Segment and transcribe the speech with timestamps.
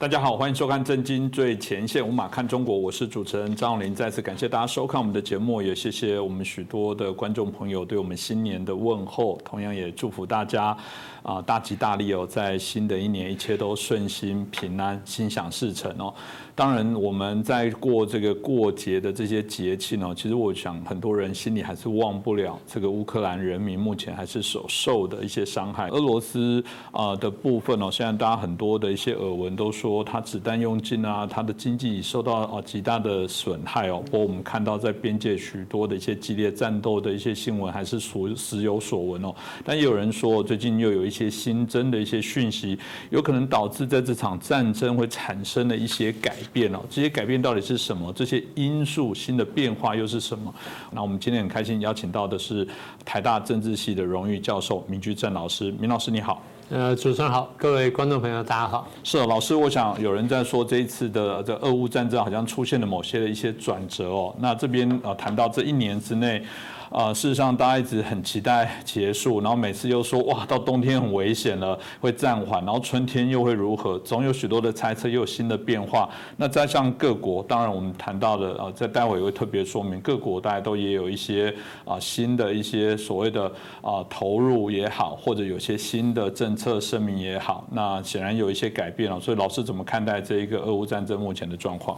[0.00, 3.94] 大家好，欢迎收看《震惊最前线》，无马看中国，我是主持人张永林。
[3.94, 10.74] 再次感谢大家收看我们的节目，也谢谢我们许多的观众朋友对我们新年的问候，同样也祝福大家
[11.22, 16.14] 啊大吉大利哦，在新的一年一切都顺心平安，心想事成哦。
[16.60, 25.88] 当然，我们在过这个过节的这些节气呢，其实我想很多人心里还是忘不了这个乌克兰人民目前还是所受的一些伤害。
[25.88, 34.02] 俄罗斯啊的部分哦，现在大家很多的一些耳闻都说它子弹用尽啊，它的经济受到啊极大的损害哦。
[34.04, 39.34] 不过我们看到在边界许多的一些激烈战斗的一些新闻还是所时有所闻哦。
[39.64, 46.36] 但也有人说，最近又有一些新增的一些讯息，有可能导致在这场战争会产生的一些改。
[46.52, 48.12] 变了，这些改变到底是什么？
[48.12, 50.54] 这些因素新的变化又是什么？
[50.90, 52.66] 那我们今天很开心邀请到的是
[53.04, 56.42] 台大政治系的荣誉教授明居正老师，明老师你好。
[56.68, 58.88] 呃，主持人好，各位观众朋友大家好。
[59.02, 64.34] 是老师，我想有人在说这一次的这俄乌战争好像出现了某些的一些转折哦。
[64.38, 66.42] 那这边呃谈到这一年之内。
[66.90, 73.96] 啊，事实上，大家一直很期待结束，然后每次又说哇，到冬天很危险了，会暂缓，然后春天又会如何？
[74.00, 76.10] 总有许多的猜测，又有新的变化。
[76.36, 81.54] 那再像各国，当然我们谈到的啊，在待会也会特别说明，各国大家都也有一些
[81.84, 83.46] 啊新的一些所谓的
[83.80, 89.20] 啊投入也好，或者有些新的政策声明也好，那显然有一些改变了。
[89.20, 91.96] 所以老师怎么看待这一个俄乌战争目前的状况？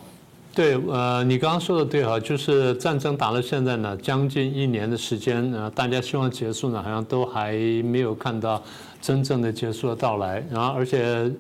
[0.55, 7.53] 对，呃，你刚刚说的对哈，就是战争打到现在呢，将近一年的时间，呃，大家希望结束呢，好像都还
[7.85, 8.63] 没有看到
[9.01, 10.45] 真正的结束的到来。
[10.51, 11.33] 然后，而且，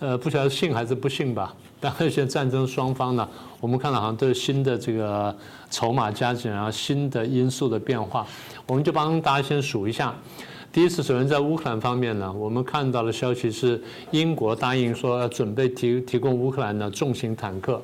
[0.00, 1.54] 呃，不晓得信还是不信吧。
[1.80, 3.26] 但而且战争双方呢，
[3.58, 5.34] 我们看到好像都是新的这个
[5.70, 8.26] 筹码加减，然后新的因素的变化。
[8.66, 10.14] 我们就帮大家先数一下。
[10.70, 17.80] 第一次，首先在乌克兰方面呢，我们看到的消息是，英国答应说要准备提提供乌克兰的重型坦克。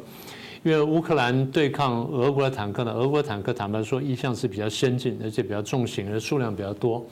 [0.68, 7.02] 因为乌克兰对抗俄国的坦克呢，俄国坦克坦白说一向是比较先进，而且比较重型，而数量比较多。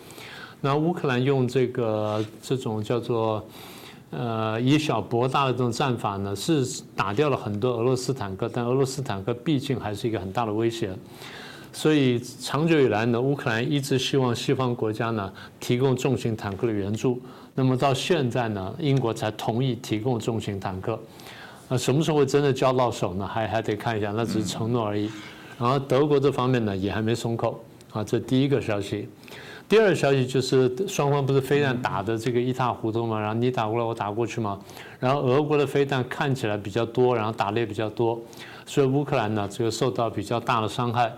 [0.60, 3.42] 那乌克兰用这个这种叫做
[4.10, 10.94] 呃以小博大的这种战法呢，是打掉了很多俄罗斯坦克，但俄罗斯坦克毕竟还是一个很大的威胁。
[11.72, 17.18] 所以长久以来呢，乌克兰一直希望西方国家呢提供重型坦克的援助。
[17.54, 21.00] 那么到现在呢，英国才同意提供重型坦克。
[21.68, 23.26] 那什么时候会真的交到手呢？
[23.26, 25.10] 还还得看一下，那只是承诺而已。
[25.58, 27.62] 然后德国这方面呢，也还没松口
[27.92, 28.04] 啊。
[28.04, 29.08] 这第一个消息。
[29.68, 33.18] 第二个消息就是双方不是飞弹打的这个一塌糊涂嘛？
[33.18, 34.60] 然后你打过来，我打过去嘛？
[35.00, 38.20] 然后俄国的飞弹看起来比较多，然后打的也比较多，
[38.64, 41.12] 所以乌克兰呢这个受到比较大的伤害。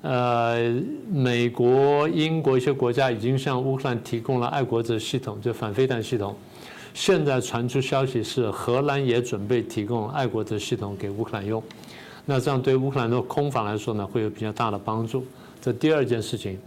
[0.00, 0.72] 呃，
[1.10, 6.34] 美国、英国一些国家已经向乌克兰提供了爱国者系统，就反飞弹系统。
[6.96, 11.62] 现在传出消息是荷兰也准备提供爱国者系统给乌克兰用，
[12.24, 15.22] 那这样对乌克兰的空防来说呢，会有比较大的帮助。
[15.60, 16.58] 这第二件事情，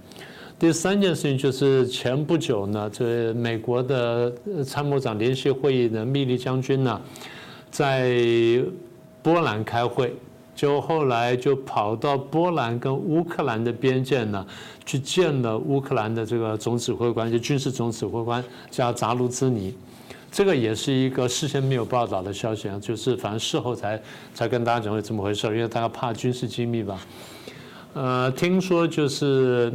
[0.60, 4.32] 第三件事情就是前不久呢，这美国的
[4.64, 7.02] 参谋长联席会议的密利将军呢，
[7.72, 8.16] 在
[9.24, 10.16] 波兰开会，
[10.56, 14.46] 就后来就跑到波兰跟乌克兰的边界呢，
[14.86, 19.74] 去见了乌克兰的这个总指挥官，就军事总指挥官叫扎卢兹尼。
[20.32, 24.02] 这个也是一个事先没有报道的消息啊，就是反正事后才
[24.34, 27.00] 才跟大家讲会这么回事因为大家怕军事机密吧。
[27.94, 29.74] 呃，听说就是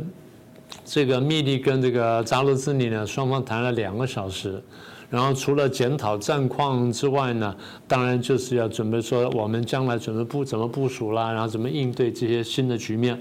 [0.84, 4.62] 这个密利跟这个扎罗兹尼呢，双方谈了两个小时，
[5.10, 7.54] 然后除了检讨战况之外呢，
[7.88, 13.20] 当然就是要准备说我们将来准备部怎么部署啦，然后怎么应对这些新的局面。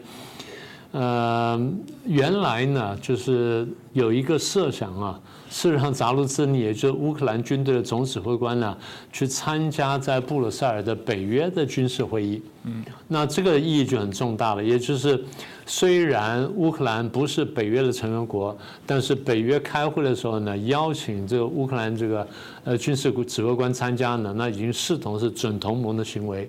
[0.94, 1.60] 呃，
[2.06, 5.20] 原来呢，就是有一个设想啊，
[5.50, 8.78] 是让扎卢兹尼，也就是乌克兰军队的总指挥官呢，
[9.12, 12.40] 去参加在布鲁塞尔的北约的军事会议。
[12.66, 15.20] 嗯，那这个意义就很重大了，也就是
[15.66, 22.28] 虽然乌克兰不是北约的成员国，但是北约开会的时候呢，邀请这个乌克兰这个
[22.66, 26.48] 呃军事指挥官参加呢，那已经视同是准同盟的行为。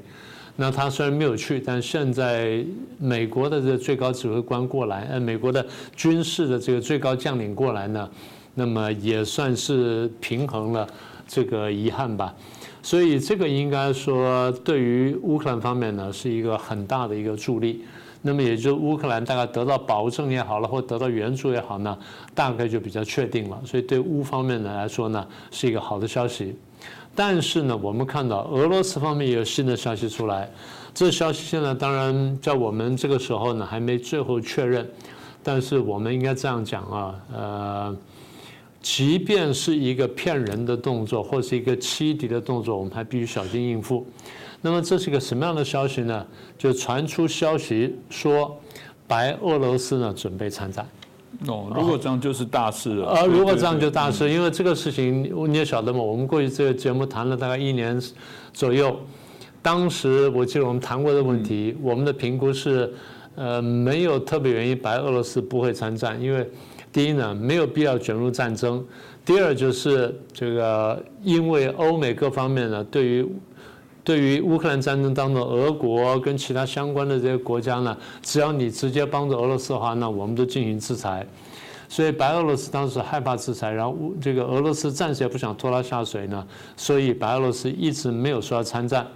[0.56, 2.64] 那他虽然没有去，但现在
[2.98, 5.66] 美国的这个最高指挥官过来，呃，美国的
[5.96, 8.08] 军事的这个最高将领过来呢，
[8.54, 10.86] 那么也算是平衡了
[11.26, 12.32] 这个遗憾吧。
[12.82, 17.84] 所以这个应该说对于乌克兰方面呢是一个很大的一个助力。
[18.26, 21.98] 那么也就乌克兰大概得到保证也好了，或得到援助也好呢，
[22.34, 23.60] 大概就比较确定了。
[23.66, 26.56] 所以对乌方面呢来说呢是一个好的消息。
[27.14, 30.50] 但是呢，我们看到俄罗斯方面也有新的消息出来，
[30.92, 34.88] 这消息现在当然在我们这个时候呢还没最后确认，
[35.42, 37.96] 但是我们应该这样讲啊，呃，
[38.82, 44.06] 即便是一个骗人的动作或是一个欺敌的动作，我们还必须小心应付。
[44.60, 46.26] 那么这是一个什么样的消息呢？
[46.56, 48.58] 就传出消息说，
[49.06, 50.84] 白俄罗斯呢准备参战。
[51.46, 53.08] 哦，如果这样就是大事了。
[53.08, 58.00] 呃，如果这样就大事，因为这个事情你也晓得嘛，我们过去这个节目谈了大概一年
[58.52, 58.96] 左右，
[59.60, 62.92] 当时我记得我们谈过的问题，我们的评估是，
[63.34, 66.48] 呃，没有特别原因白俄罗斯不会参战，因为
[66.92, 68.84] 第一呢没有必要卷入战争，
[69.24, 73.26] 第二就是这个因为欧美各方面呢对于
[74.04, 81.26] 对于乌克兰战争当中俄国跟其他相关的这些国家呢，只要你直接帮助俄罗斯的话，那我们都进行制裁。
[81.88, 86.46] 所以白俄罗斯当时害怕制裁，然后这个俄罗斯暂时也不想拖拉下水呢，
[86.76, 89.06] 所以白俄罗斯一直没有说要参战。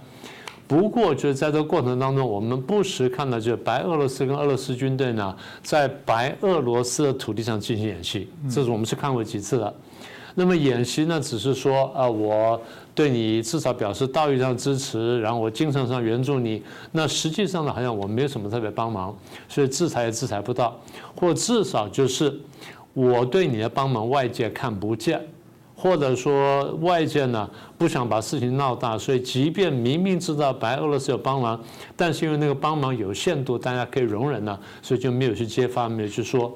[0.67, 9.73] 不过就是在这个过程当中，我们不时看到就是白俄罗斯跟俄罗斯军队呢，在白俄罗斯的土地上进行演习，这是我们是看过几次的。
[10.35, 12.61] 那么演习呢，只是说啊，我
[12.99, 16.61] 对你至少表示道义上支持，然后我精神上援助你。
[16.91, 19.17] 那实际上呢，好像我没有什么特别帮忙，
[19.47, 20.77] 所以制裁也制裁不到，
[21.15, 22.37] 或至少就是
[22.93, 25.25] 我对你的帮忙外界看不见。
[25.77, 31.57] 或者说外界呢不想把事情闹大，所以即便明明知道白俄罗斯有帮忙，
[31.95, 36.53] 但是因为那个帮忙有限度，大家可以容忍呢，所以就没有去揭发，没有去说。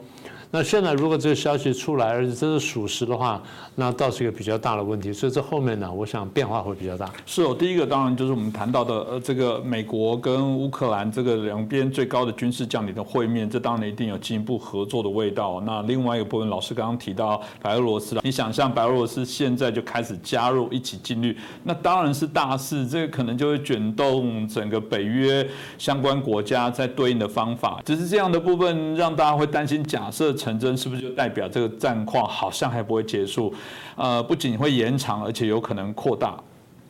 [0.56, 3.42] 那现在如果这个消息出来，而且这是属实的话，
[3.74, 5.12] 那倒是一个比较大的问题。
[5.12, 7.12] 所以这后面呢，我想变化会比较大。
[7.26, 15.60] 是哦，第一个当然就是我们谈到的，呃，这个美国跟乌克兰这个两边最高的军事将领的会面，这当然一定有进一步合作的味道。
[15.66, 25.44] 那另外一个部分，老师刚刚提到白俄罗斯了，你想象白俄罗斯现在就开始加入一起进律，那当然是大事，这个可能就会卷动整个北约
[25.80, 27.82] 相关国家在对应的方法。
[27.84, 30.32] 只是这样的部分让大家会担心，假设。
[30.44, 33.54] 成真是不是就代表这个战况好像还不会结束？
[33.96, 36.38] 呃，不仅会延长，而且有可能扩大。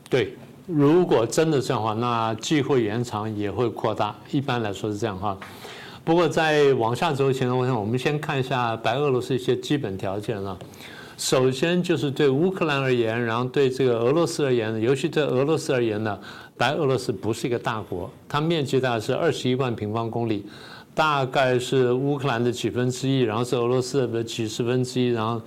[0.10, 0.36] 对，
[0.66, 4.16] 如果真的这样的话，那既会延长也会扩大。
[4.32, 5.38] 一般来说是这样哈。
[6.04, 10.58] 不过在往下走前呢，我想我们先看一下白俄罗斯一些基本条件了。
[11.16, 16.20] 首先就是对乌克兰而言，然后对这个俄罗斯而言，尤其对俄罗斯而言呢，
[16.58, 20.46] 白俄罗斯不是一个大国，它面积大概是二十一万平方公里。
[20.96, 25.42] 大概是乌克兰的几分之一，然后是俄罗斯的几十分之一，然后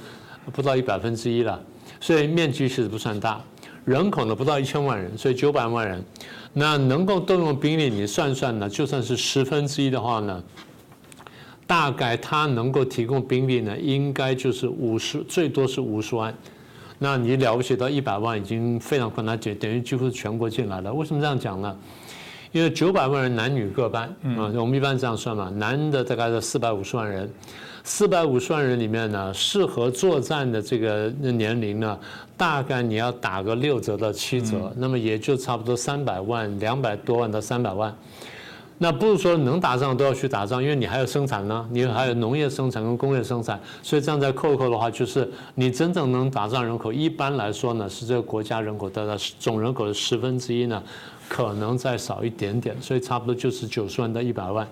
[0.53, 1.61] 不到一百分之一了，
[2.01, 3.41] 所以面积其实不算大，
[3.85, 6.05] 人口呢不到一千万人，所以九百万人，
[6.53, 10.43] 那能够动用兵力，你算算呢，就算是十分之一的话呢，
[11.67, 16.35] 大概它能够提供兵力呢，应该就是五十，最多是五十万，
[16.99, 20.93] 那你了不起到一百万已经非常困难，等等于几乎是全国进来了。
[20.93, 21.77] 为什么这样讲呢？
[22.53, 24.05] 因为九百万人男女各半
[24.37, 27.31] 啊，我们一般这样算嘛，男的大概是四百五十万人，
[27.85, 31.99] 四百五十万人里面呢，适合作战的这个年龄呢，
[32.37, 37.95] 大概你要打个六折到七折，那么也就差不多三百万，两百多万到三百万。
[38.79, 50.83] 那不是说能打仗都要去打仗，因为你还有生产呢，你还有农业生产跟工业生产，所以这样再扣一扣的话，就是你真正能打仗人口，一般来说呢，是这个国家人口的总人口的十分之一呢。
[51.29, 54.67] 可能再少一点点，所以差不多就是九十万到一百万。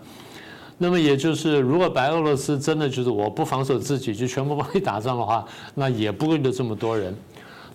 [0.78, 7.14] 那么也就是，如果白俄罗斯真的就是我不防守自己，就全部帮你打仗的话，那也不会有这么多人。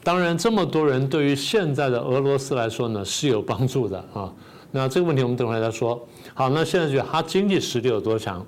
[0.03, 4.31] 当然，这么多人对于现在的俄罗斯来说呢是有帮助的啊。
[4.71, 6.05] 那这个问题我们等会再说。
[6.33, 8.45] 好，那现在就它经济实力有多强？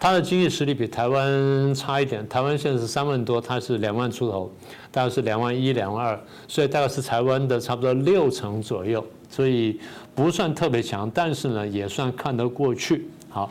[0.00, 4.50] 它的经济实力比台湾差一点，台湾现在是三万多，它是两万出头，
[4.90, 9.04] 大概是两万一、两万二，所以大概是台湾的差不多六成左右。
[9.32, 9.80] 所以
[10.14, 13.08] 不算特别强，但是呢也算看得过去。
[13.30, 13.50] 好，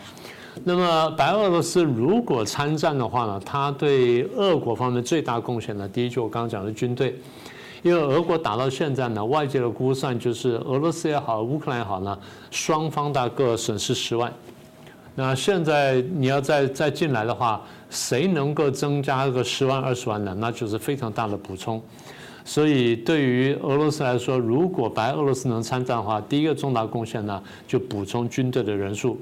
[0.63, 7.19] 那么白俄罗斯如果参战的话呢，它对俄国方面最大贡献呢，第一就我刚刚讲的军队，
[7.81, 12.15] 因为俄国打到现在呢，外界的估算就是俄罗斯也好，乌克兰也好呢，
[12.51, 14.31] 双方大各损失十万。
[15.15, 20.33] 那现在你要再再进来的话，谁能够增加个十万二十万呢？
[20.37, 21.81] 那就是非常大的补充。
[22.43, 29.17] 所以，对于俄罗斯来说，如果白俄罗斯能参战的话，第一个重大贡献呢，就补充军队的人数，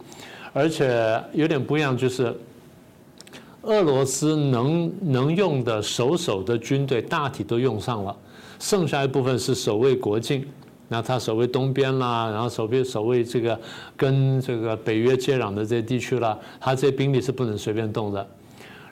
[0.53, 2.33] 而且有点不一样，就是
[3.63, 8.15] 俄罗斯能能用的守守的军队大体都用上了，
[8.57, 10.45] 剩下一部分是守卫国境，
[10.87, 13.59] 那他守卫东边啦，然后守卫守卫这个
[13.97, 18.27] 跟这个北约接壤的这些地区啦，他这些兵力是不能随便动的。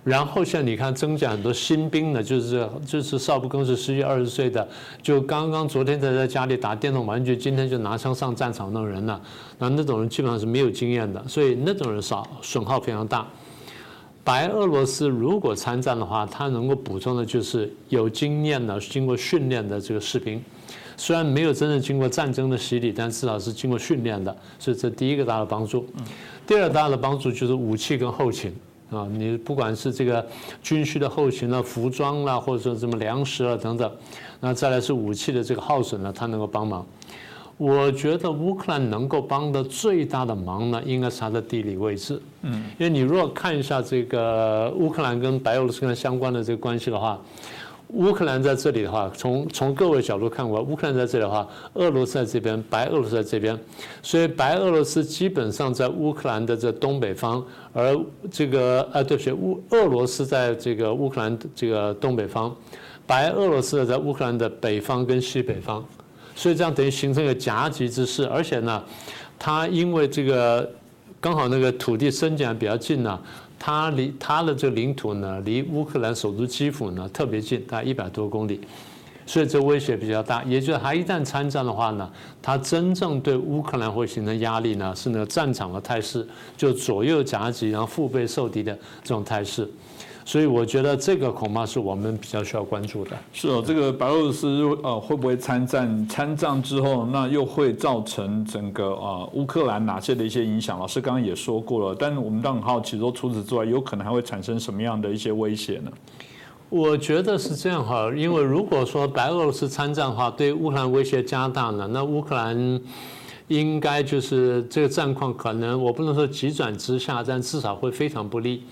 [0.08, 4.66] 然后像你看，增加很多新兵呢，就是就是少不更事十几二十岁的，
[5.02, 9.20] 就刚刚昨天才在家里打电动玩具，今天就拿枪上战场那种人呢，
[9.60, 13.28] 那那种人基本上是没有经验的，所以那种人少，损耗非常大。
[14.24, 20.42] 白俄罗斯如果参战的话，他能够补充的就是有经验的、经过训练的这个士兵。
[20.96, 25.86] 虽然没有真正经过战争的洗礼，但至少是经过训练的，所以这第一个大的帮助。
[26.48, 28.54] 第二大的帮助就是武器跟后勤
[28.90, 30.26] 啊，你不管是这个
[30.62, 33.92] 军需的后勤啊、服装啦，或者说什么粮食啊等等，
[34.40, 36.86] 那再来是武器的这个耗损呢，它能够帮忙。
[37.58, 42.22] 我觉得乌克兰能够帮的最大的忙呢，应该是它的地理位置。
[42.44, 47.20] 嗯，因为你如果看一下这个乌克兰跟白俄罗斯相关的这个关系的话。
[47.90, 53.58] 乌克兰在这里的话，从从各位角度看过，乌克兰在这里的话，俄罗斯在这边，白俄罗斯在这边，
[54.02, 57.42] 所以白俄罗斯基本上在乌克兰的这东北方，
[57.72, 57.98] 而
[58.30, 62.54] 这个呃，对不起，乌俄罗斯在这个乌克兰这个东北方，
[63.06, 65.84] 白俄罗斯在乌克兰的北方跟西北方，
[66.36, 68.84] 所以这样等于形成一个夹击之势，而且呢，
[69.40, 70.70] 它因为这个
[71.22, 73.18] 刚好那个土地伸展比较近呢。
[73.60, 78.62] 它离它的这个领土呢，离乌克兰首都基辅呢特别近，大概一百多公里，
[79.26, 80.44] 所以这威胁比较大。
[80.44, 82.10] 也就是它一旦参战的话呢，
[82.42, 88.74] 它真正对乌克兰会形成压力呢，是那个战场的态势，就左右夹击，然后腹背受敌的
[89.04, 89.70] 这种态势。
[90.28, 93.12] 所以我觉得这个恐怕是我们比较需要关注的。
[93.32, 94.50] 是哦，这个白俄罗斯
[94.84, 96.06] 呃会不会参战？
[96.10, 100.78] 参战之后，那又会造成整个啊乌克兰哪些的一些影响？
[100.78, 105.90] 老师刚刚也说过了，但是我们都很好奇说，除此之外，有可能还会产生什么样的一些威胁呢？
[106.68, 112.82] 我觉得是这样哈，因为如果说白俄罗斯参战的话，对乌克兰威胁加大呢，那乌克兰
[113.48, 118.64] 应该就是这个战况可能我不能说急转直下，但至少会非常不利。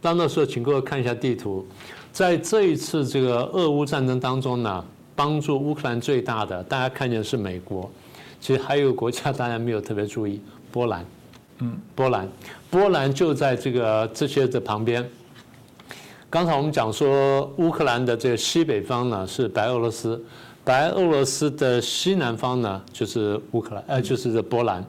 [0.00, 1.66] 到那时候，请各位看一下地图，
[2.12, 4.84] 在这一次这个俄乌战争当中呢，
[5.16, 7.90] 帮助乌克兰最大的，大家看见是美国，
[8.40, 10.40] 其实还有个国家大家没有特别注意，
[10.70, 11.04] 波兰，
[11.58, 12.28] 嗯，波兰，
[12.70, 15.04] 波兰就在这个这些的旁边。
[16.30, 20.22] 刚才我们讲说，乌克兰的这个西北方呢是白俄罗斯，
[20.62, 24.84] 白俄罗斯的西南方呢就是乌克兰，呃，就是这波兰，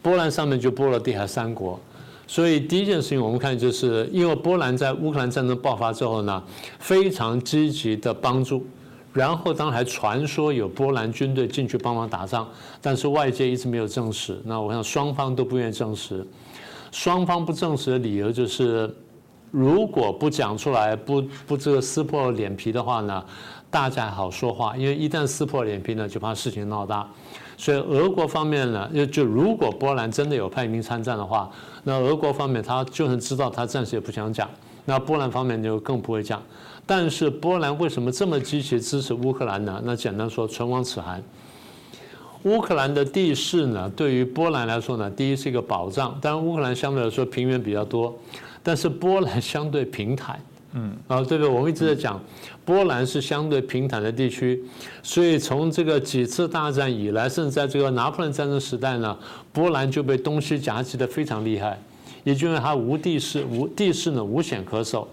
[0.00, 1.80] 波兰上面就波罗的海三国。
[2.26, 6.42] 所以第一件事情，我们看就是因为波兰在乌克兰战争爆发之后呢，
[6.78, 8.64] 非常积极的帮助，
[9.12, 12.48] 然后当然还传说有波兰军队进去帮忙打仗，
[12.80, 14.40] 但是外界一直没有证实。
[14.44, 16.26] 那我想双方都不愿意证实，
[16.90, 18.94] 双方不证实的理由就是，
[19.50, 23.22] 如果不讲出来，不不这个撕破脸皮的话呢，
[23.70, 27.06] 大家好说话，因为一旦撕破脸皮呢，就怕事情闹大。
[27.62, 31.48] 所以俄国方面呢，就就如果波兰真的有派兵参战的话，
[31.84, 34.50] 那俄国方面他就算知道，他暂时也不想讲。
[34.84, 36.42] 那波兰方面就更不会讲。
[36.84, 39.80] 但是波兰为什么这么积极支持乌克兰呢？
[39.84, 41.22] 那简单说，唇亡齿寒。
[42.42, 46.18] 乌克兰的地势呢，对于波兰来说呢，第一是一个保障。
[46.20, 48.12] 当然，乌克兰相对来说平原比较多，
[48.60, 50.40] 但是波兰相对平坦。
[50.74, 51.46] 嗯，啊，对不对？
[51.46, 52.20] 我们一直在讲，
[52.64, 54.62] 波兰是相对平坦的地区，
[55.02, 59.18] 所以从这个几次大战以来，甚至在这个拿破仑战争时代呢，
[59.52, 61.76] 波兰就被东西夹击的非常厉害，
[62.22, 65.08] 也就是它无地势，无地势呢无险可守，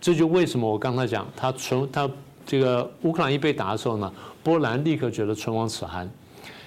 [0.00, 2.08] 这就为什么我刚才讲，它存它
[2.46, 4.12] 这个乌克兰一被打的时候呢，
[4.44, 6.08] 波兰立刻觉得唇亡齿寒，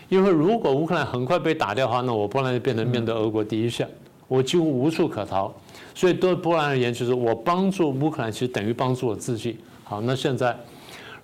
[0.10, 3.88] 因为如果乌克兰很快被打掉的话，那我波兰就变成面对俄国第一线，
[4.28, 5.54] 我几乎无处可逃。
[5.94, 9.58] 所以对波兰而言，就是我帮助乌克兰，其实等于帮助我自己。
[9.88, 10.58] 好，那现在。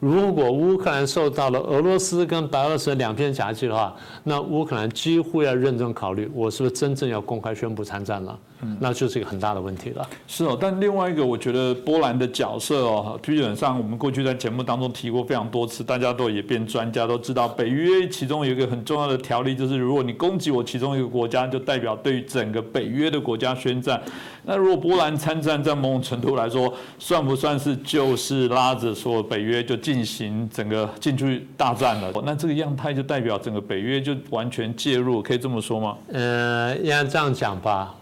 [0.01, 8.39] 如果乌克兰受到了俄罗斯跟白俄罗斯两片夹击的话，那乌克兰几乎要认真考虑，我是不是真正要公开宣布参战了？
[8.63, 10.07] 嗯，那就是一个很大的问题了。
[10.27, 24.01] 是哦，但另外一个，我觉得波兰的角色哦，基本上我们过去在节目当中提过非常多次，大家都也变专家都知道，北约其中有一个很重要的条例，就是如果你攻击我其中一个国家，就代表对于整个北约的国家宣战。
[24.43, 32.13] 那如果波兰参战，在某种程度来说，算不算是就是拉着说北约就进进行整个进去大战了？
[32.23, 35.97] 那这个样态就代表整个北约就完全介入，可以这么说吗？
[36.13, 37.93] 呃，应该这样讲吧。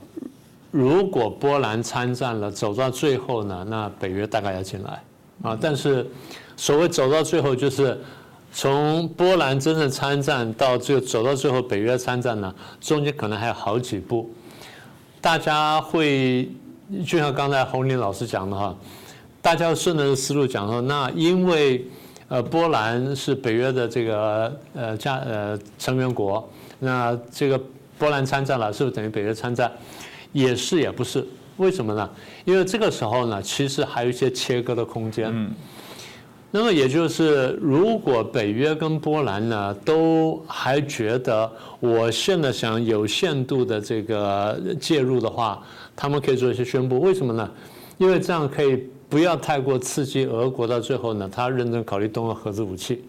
[0.70, 5.02] 如果波兰参战了，走到最后呢，那北约大概要进来
[5.42, 5.58] 啊。
[5.60, 6.06] 但是
[6.56, 8.00] 所谓走到最后，就是
[8.54, 14.30] 从波兰真正参战到就走到最后，北约参战呢，中间可能还有好几步。
[15.20, 16.48] 大家会
[17.04, 18.76] 就像刚才洪林老师讲的哈，
[19.42, 21.86] 大家顺着思路讲说，那因为
[22.28, 26.48] 呃波兰是北约的这个呃加呃成员国，
[26.80, 27.60] 那这个
[27.98, 29.72] 波兰参战了，是不是等于北约参战？
[30.32, 31.26] 也是也不是，
[31.58, 32.10] 为什么呢？
[32.46, 35.30] 因为这个时候呢，其实还有一些切割的空间。
[35.32, 35.52] 嗯
[36.52, 41.48] 那么也就是，如果北约跟波兰呢都还觉得
[41.80, 45.64] 我现在想有限度的这个介入的话，
[45.96, 47.00] 他们可以做一些宣布。
[47.02, 47.48] 为什么呢？
[48.00, 53.04] 因为这样可以不要太过刺激俄国，到最后呢，他认真考虑动用核子武器。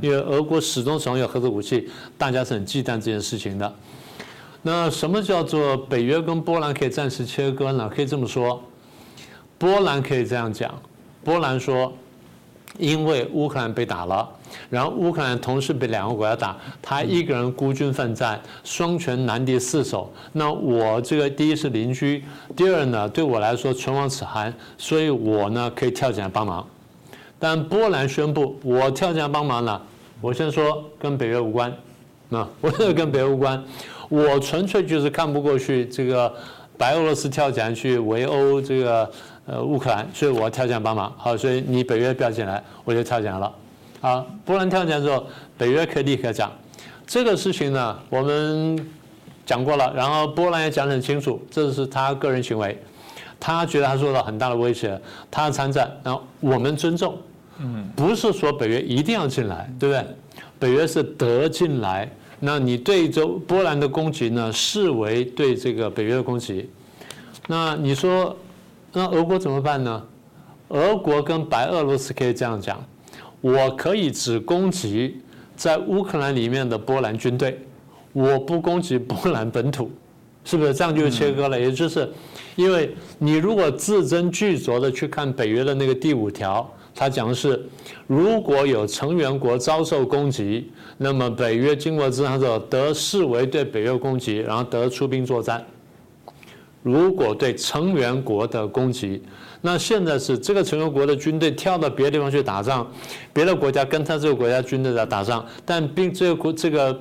[0.00, 1.88] 因为俄国始终手上有核子武器，
[2.18, 3.72] 大家是很忌惮这件事情的。
[4.62, 7.88] 那什么叫做北约跟波兰可以暂时切割呢？
[7.88, 8.62] 可以这么说，
[9.56, 10.74] 波兰可以这样讲，
[11.24, 11.92] 波兰说，
[12.80, 14.28] 因为乌克兰被打了，
[14.70, 20.10] 然后乌克兰同时被两个国家打，他一个人孤军奋战，双拳难敌四手。
[20.32, 22.24] 那我这个第一是邻居，
[22.56, 26.66] 第二呢，对我来说唇亡齿寒，所以我呢可以跳进来帮忙。
[27.38, 29.80] 但波兰宣布，我跳进来帮忙了。
[30.20, 31.70] 我先说跟北约无关，
[32.30, 33.62] 啊， 我这跟北约无关，
[34.08, 36.30] 我纯粹就是看不过去这个
[36.76, 39.10] 白俄罗斯跳进来去围殴这个
[39.50, 41.12] 呃乌克兰，所以我要跳进来帮忙。
[41.18, 43.52] 好，所以你北约不要进来，我就跳进来了。
[44.00, 45.26] 好，波兰跳进来之后，
[45.58, 46.52] 北约可以立刻讲
[47.04, 48.88] 这个事情呢，我们
[49.44, 52.80] 讲过了，然后波兰也讲得很清楚，这是他个人行为，
[53.40, 57.18] 他觉得他受到很大的威胁，他参战，然后我们尊重。
[57.58, 60.06] 嗯，不是说北约一定要进来，对不对？
[60.58, 66.70] 北约是得进来，那你对这波兰的攻击呢，视为对这个北约的攻击。
[67.46, 68.34] 那你说，
[68.92, 70.02] 那俄国怎么办呢？
[70.68, 72.84] 俄国跟白俄罗斯可以这样讲：
[73.40, 75.20] 我可以只攻击
[75.56, 77.58] 在乌克兰里面的波兰军队，
[78.12, 79.90] 我不攻击波兰本土，
[80.44, 81.58] 是不是这样就切割了？
[81.58, 82.08] 也就是，
[82.56, 86.68] 因为你如果字斟句酌的去看北约的那个第五条。
[86.92, 87.64] 它讲的是，
[88.08, 95.64] 如果有成员国遭受攻击，那么北约经过之后得视为对北约攻击，然后得出兵作战。
[96.82, 99.22] 如果对成员国的攻击，
[99.60, 102.90] 那现在是这个成员国的军队跳到别的地方去打仗，
[103.32, 107.00] 别的国家跟他这个国家军队在打仗，但并这个国这个。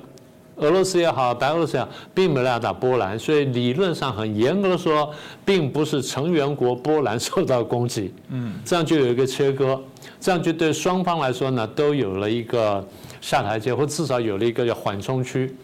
[0.61, 5.09] 俄罗斯也好，白俄罗斯也好，并没有要打波兰，所以理论上很严格的说，
[5.45, 8.13] 并不是成员国波兰受到攻击。
[8.27, 9.81] 嗯，这样就有一个切割，
[10.19, 12.85] 这样就对双方来说呢，都有了一个
[13.21, 15.55] 下台阶，或至少有了一个叫缓冲区。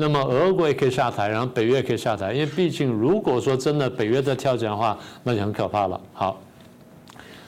[0.00, 6.00] 那么俄国也可以下台，然后北约也可以下台，因为毕竟如果说真的北约在跳起来的话，那就很可怕了。
[6.12, 6.40] 好，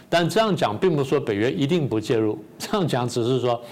[0.09, 3.63] 但这样讲并不是说北约一定不介入， 这样讲只是说。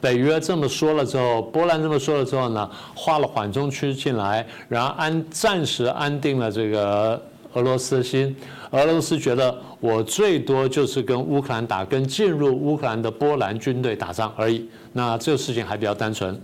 [0.00, 7.20] 北约这么说了之后，波兰这么说了之后呢，画了缓冲区进来，然后安暂时安定了这个
[7.52, 8.34] 俄罗斯的心。
[8.70, 14.66] 俄罗斯觉得我最多就是跟乌克兰打，跟进入乌克兰的波兰军队打仗而已。
[14.94, 16.40] 那这个事情还比较单纯。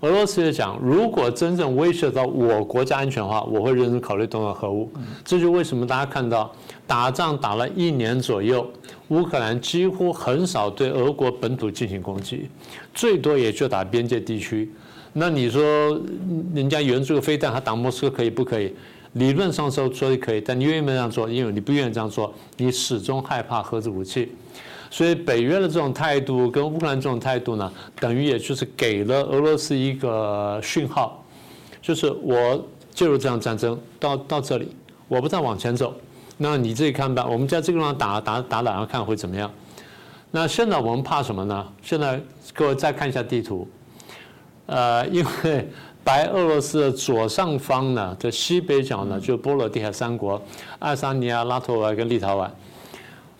[0.00, 4.90] 俄罗斯也讲，如果真正威胁到我国家安全的话，我会认真考虑动用核武。
[5.22, 6.50] 这就为什么大家看到
[6.86, 8.66] 打仗打了一年左右，
[9.08, 12.48] 乌克兰几乎很少对俄国本土进行攻击，
[12.94, 14.72] 最多也就打边界地区。
[15.12, 16.00] 那你说
[16.54, 18.74] 人家援助个飞弹，他打莫斯科可以不可以？
[19.14, 21.28] 理论上说说可以，但你愿意不愿意这样做？
[21.28, 24.32] 因为你不愿意这样做，你始终害怕核子武器。
[24.90, 31.24] 所以北约的这种态度跟乌克兰这种态度呢，等于也就是给了俄罗斯一个讯号，
[31.80, 32.60] 就是我
[32.92, 34.74] 介入这场战争到到这里，
[35.06, 35.94] 我不再往前走，
[36.36, 37.24] 那你自己看吧。
[37.24, 39.48] 我们在这个地方打打打打，然后看会怎么样？
[40.32, 41.66] 那现在我们怕什么呢？
[41.82, 42.20] 现在
[42.52, 43.68] 各位再看一下地图，
[44.66, 45.68] 呃，因为
[46.02, 50.42] 白俄罗斯的左上方呢，在西北角呢，就波罗的海三国，
[50.80, 52.50] 爱沙尼亚、拉脱维亚跟立陶宛。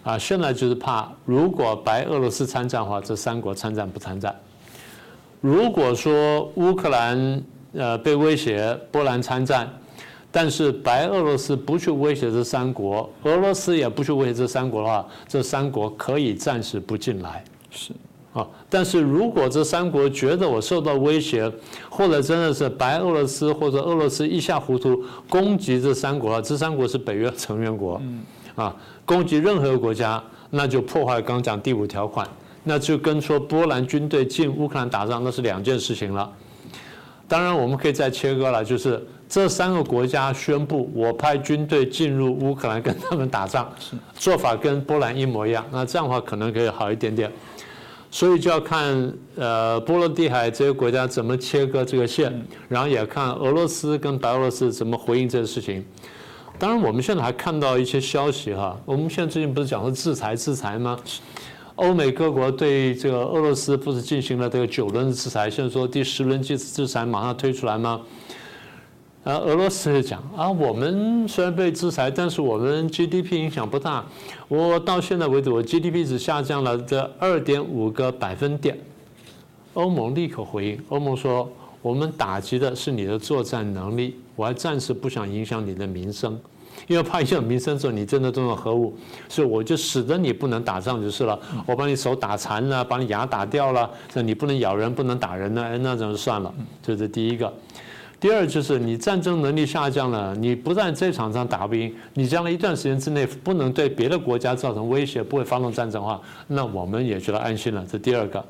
[0.03, 4.35] 啊，现在就是怕，如果白俄罗斯参战的话，这三国参战不参战？
[5.43, 7.43] 如果说乌克兰
[7.75, 9.71] 呃被威胁，波兰参战，
[10.31, 17.45] 但是白俄罗斯不去威胁这三国，俄罗斯也不去威胁这三国的话，这三国可以暂时不进来。
[17.71, 17.93] 是
[18.33, 21.51] 啊，但是如果这三国觉得我受到威胁，
[21.91, 28.01] 或者真的是白俄罗斯或者俄罗斯一下糊涂攻击这三国，这三国是北约成员国，
[28.55, 28.75] 啊。
[29.11, 32.25] 攻击任何国家，那就破坏刚讲第五条款，
[32.63, 36.31] 那就跟说波兰军队进乌克兰打仗那是两件事情了。
[37.27, 43.69] 当然，我们可以再切割了，就是这三个国家宣布我派军队进入乌克兰跟他们打仗，
[44.15, 47.29] 做法跟波兰一模一样，那这样的话可能可以好一点点。
[48.13, 52.33] 所以就要看呃波罗的海这些国家怎么切割这个线，
[52.69, 55.85] 然后也看俄罗斯跟白俄罗斯怎么回应这个事情。
[56.61, 58.79] 当然，我们现在还看到一些消息哈。
[58.85, 60.95] 我们现在最近不是讲说制裁制裁吗？
[61.77, 68.03] 欧美各国对这个俄罗斯不是进行了这个九轮制裁，现在说第十轮制制裁马上推出来吗？
[69.25, 74.05] 啊，俄罗斯讲啊，我们虽然被制裁，但是我们 GDP 影响不大。
[74.47, 78.79] 我到现在为止，我 GDP 只下降了这二点五个百分点。
[79.73, 81.51] 欧盟立刻回应，欧盟说
[81.83, 84.17] 我们打击的是你的作战能力。
[84.37, 86.39] 我还暂时不想影响你的名声，
[86.87, 88.97] 因为怕影响民生之后你真的动用核武，
[89.29, 91.39] 所以我就使得你不能打仗就是了。
[91.67, 96.55] 我把你手打残了，把你牙打掉了，那你不能咬人，不能打人呢，哎，那就算了。
[96.83, 97.53] 这是第一个。
[98.19, 107.87] 第二就是你战争能力下降了，你不在这场仗打不赢，你将来一段时间之内不能对别的国家造成威胁，不会发动战争的话，那我们也觉得安心了。
[107.91, 108.43] 这第二个。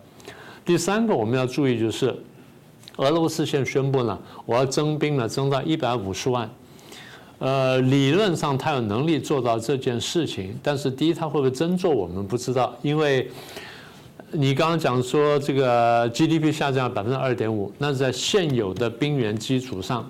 [0.65, 2.15] 第三个我们要注意就是，
[3.01, 6.49] 俄罗斯现宣布呢，我要征兵了，征到一百五十万。
[7.39, 13.31] 呃，理论上他有能力做到这件事情，但是第一他会不会真做，我们不知道，因为。
[14.33, 20.09] 你刚刚讲说这个 GDP 下降百分之二点五，那是在现有的兵源基础上。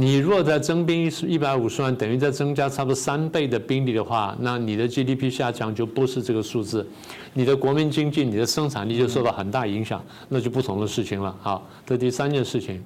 [0.00, 6.86] 你如果在征兵一百五十万，等于在增加差不多三倍的兵力的话，那你的 GDP 下降就不是这个数字，
[7.34, 11.36] 你的国民经济、你的生产力就受到很大影响，那就不同的事情了。
[11.42, 12.80] 好，这第三件事情，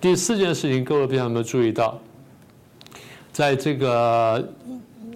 [0.00, 2.00] 第四件事情，各位朋友有没有注意到，
[3.32, 4.48] 在这个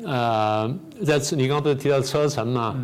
[0.04, 0.70] 呃，
[1.06, 2.76] 在你刚刚不是提到车臣嘛？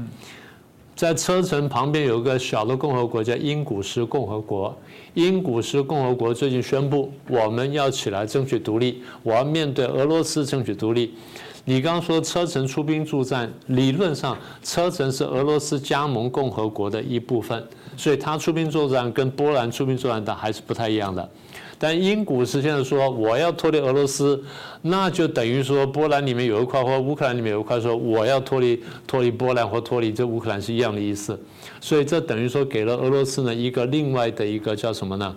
[0.97, 4.75] 在车臣旁边有个小的共和国，叫英古斯共和国。
[5.13, 11.15] 英古斯共和国最近宣布，我们要起来争取独立，我要面对俄罗斯争取独立。
[11.67, 17.63] 你刚刚说车臣出兵助战，理论上车臣是俄罗斯加盟共和国的一部分，
[17.99, 21.29] 所以他出兵作战跟波兰出兵作战的还是不太一样的。
[21.79, 24.43] 但英古斯现在说我要脱离俄罗斯，
[24.81, 31.39] 那就等于说波兰里面有一块或乌克兰里面有一块说我要脱离脱离波兰或脱离这乌克兰是一样的意思，
[31.81, 35.37] 所以这等于说给了俄罗斯呢一个另外的一个叫什么呢？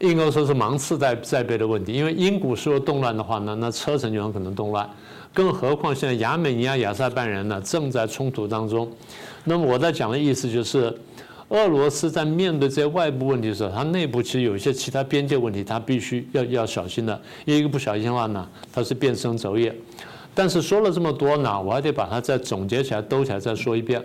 [0.00, 4.88] 应该说是芒刺在在背的问题，因为英古斯若动乱的话呢，那车臣就很可能动乱，
[5.32, 8.90] 更何况现在亚美尼亚、亚塞拜人呢正在冲突当中，
[9.44, 10.92] 那么我在讲的意思就是。
[11.48, 17.18] 俄罗斯在面对这些外部问题的时候，它内部其实有一些其他边界问题，它必须要要小心的。
[17.46, 19.74] 一个不小心的话呢，它是变生轴业。
[20.34, 24.02] 但是说了这么多呢，我还得把它再总结起来、兜起来再说一遍。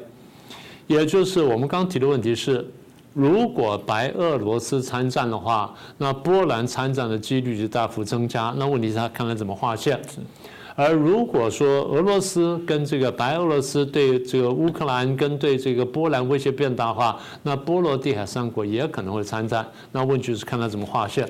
[0.88, 2.66] 也就是我们刚提的问题是，
[3.14, 8.54] 如果白俄罗斯参战的话，那波兰参战的几率就大幅增加。
[8.58, 10.00] 那问题是他看看怎么划线。
[10.76, 19.66] 而如果说俄罗斯跟这个白俄罗斯对这个乌克兰跟对这个波兰威胁变大话，那波罗的海三国也可能会参战。
[19.92, 21.30] 那问题是看他怎么划线。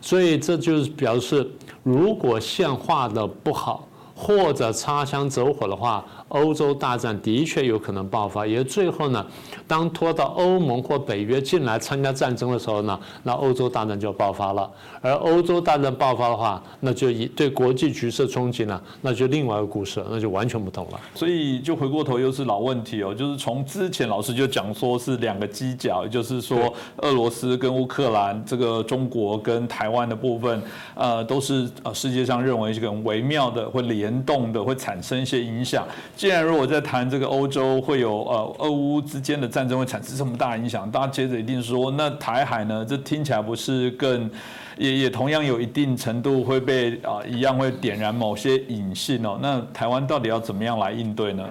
[0.00, 1.46] 所以这就是表示，
[1.82, 6.04] 如果线画的不好，或者擦枪走火的话。
[6.30, 9.24] 欧洲大战的确有可能爆发，也最后呢，
[9.68, 14.70] 当拖到欧盟或北约进来参加战争的时候呢，那欧洲大战就爆发了。
[15.00, 21.00] 而欧洲大战爆发的话，那就以对国际局势冲击呢，那就另外一个故事，那就完全不同了。
[21.14, 30.62] 所以就回过头又是老问题哦，就是从之前老师就讲说是两个犄角，也就是说俄罗斯跟乌克兰，这个中国跟台湾的部分，
[30.94, 35.84] 呃，都是呃世界上认为这个微妙的，会联动的，会产生一些影响。
[36.20, 42.84] 既然如果在谈这个欧洲会有呃俄乌之间的战争会产生这么大影响，大家接着一定说，那台海呢？
[42.86, 44.30] 这听起来不是更
[44.76, 49.38] 也也同样有一定程度会被啊一样会点燃某些隐性哦？
[49.40, 51.48] 那台湾到底要怎么样来应对呢？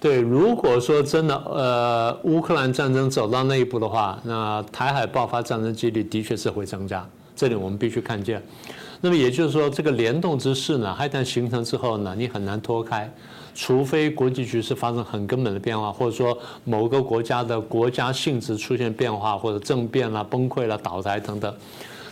[0.00, 8.42] 对，如果说真的呃乌克兰战争走到那一步的话，那台海爆发战争几率的确是会增加，这里我们必须看见。
[9.02, 13.12] 那么也就是说，这个联动之势呢，一旦形成之后呢，你很难脱开。
[13.62, 21.54] 除非国际局势发生很根本的变化，或者说某个国家的国家性质出现变化，或者政变了、崩溃了、倒台等等，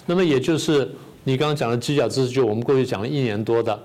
[0.04, 0.86] 那么也就是
[1.24, 3.80] 你刚刚讲的犄角之势，就我们过去讲了一年多的，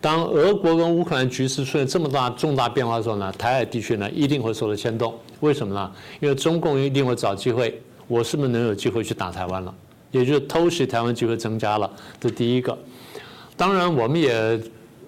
[0.00, 5.14] 当俄国跟乌克兰局势出现这么大重大变化的时候呢，台海地区呢一定会受到牵动。
[5.38, 5.92] 为什么呢？
[6.18, 9.72] 因为中共一定会找机会，我是不是能有机会去打台湾了？
[10.10, 12.76] 也就是偷袭台湾机会增加了，这第一个。
[13.56, 14.60] 当然，我们也。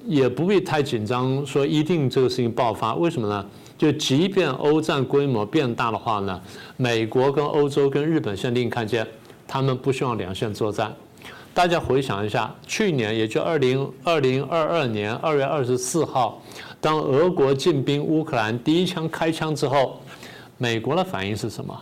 [0.07, 3.45] 也不必太紧张，说一定这个事情爆发，为什么呢？
[3.77, 6.41] 就即便欧战规模变大的话呢，
[6.77, 9.07] 美国跟欧洲跟日本现在看见，
[9.47, 10.95] 他们不希望两线作战。
[11.53, 16.41] 大家回想一下，去年也就二零二零二二年二月二十四号，
[16.81, 20.01] 当俄国进兵乌克兰第一枪开枪之后，
[20.57, 21.75] 美国的反应是什么？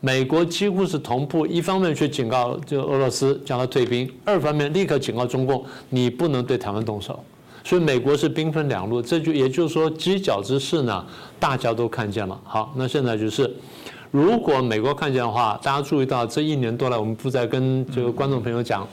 [0.00, 7.24] 美国几乎是同步，一方面去警告就俄罗斯叫他退兵，二方面立刻警告中共，你不能对台湾动手。
[7.64, 11.04] 所以美国是兵分两路，这就也就是说犄角之势呢，
[11.40, 12.38] 大家都看见了。
[12.44, 13.50] 好，那现在就是，
[14.10, 18.86] 如果美国看见的话，大家注意到这一年多来，我们不在跟这个观众朋友讲，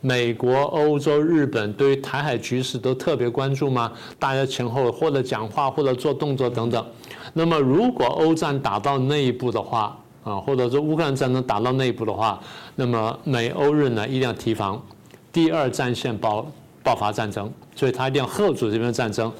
[0.00, 3.90] 美国、欧洲、日本对于台海局势都特别关注吗？
[4.20, 6.86] 大家前后或者讲话或者做动作等等。
[7.32, 12.40] 那么如果欧战打到那一步的话，啊，或者说乌克兰战争打到那一步的话，
[12.76, 14.80] 那么美欧日呢一定要提防
[15.32, 16.46] 第二战线爆。
[16.82, 19.32] 爆发战争，所以他一定要喝阻这边战争。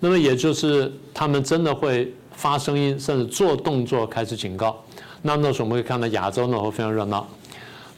[0.00, 4.76] 那么也就是他们真的会发声音，甚至做动作开始警告。
[5.22, 7.26] 那那时候我们会看到亚洲呢会非常热闹。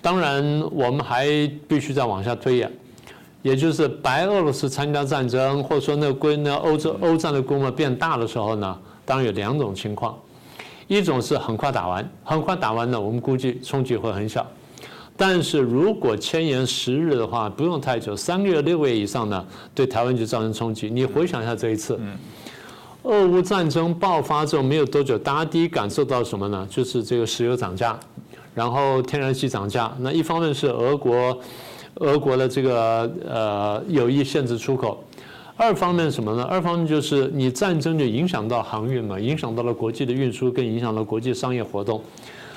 [0.00, 1.26] 当然，我们还
[1.66, 2.72] 必须再往下推演，
[3.42, 10.16] 也就是白俄罗斯参加战争，或者说那个规那欧洲欧战的规模变大的时候呢，当然有两种情况，
[10.86, 14.46] 一种是很快打完，很快打完呢，我们估计冲击会很小。
[15.20, 20.88] 但是如果千言十日的话，不用太久，三个月、六个月以上呢，对台湾就造成冲击。
[20.88, 21.98] 你回想一下这一次，
[23.02, 26.64] 俄乌战争爆发之后没有多久，大家第一感受到什么呢？
[26.70, 27.98] 就是这个石油涨价，
[28.54, 29.92] 然后天然气涨价。
[29.98, 31.36] 那一方面是俄国，
[31.96, 34.96] 俄国的这个呃有意限制出口；
[35.56, 36.44] 二方面什么呢？
[36.44, 42.00] 二方面就是你战争就影响到航运嘛，影响到了国际的运输，更影响了国际商业活动，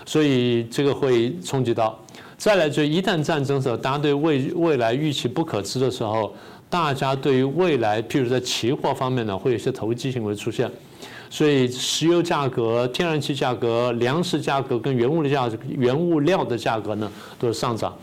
[0.06, 2.00] 所以这个会冲击到。
[2.42, 6.34] 再来就一旦战争的时候，大家对未未来预期不可知的时候，
[6.72, 10.68] 大家对于未来，譬如在期货方面呢，会有一些投机行为出现，
[11.30, 17.96] 所以石油价格、天然气价格、粮食价格跟原物料价、原物料的价格呢都是上涨，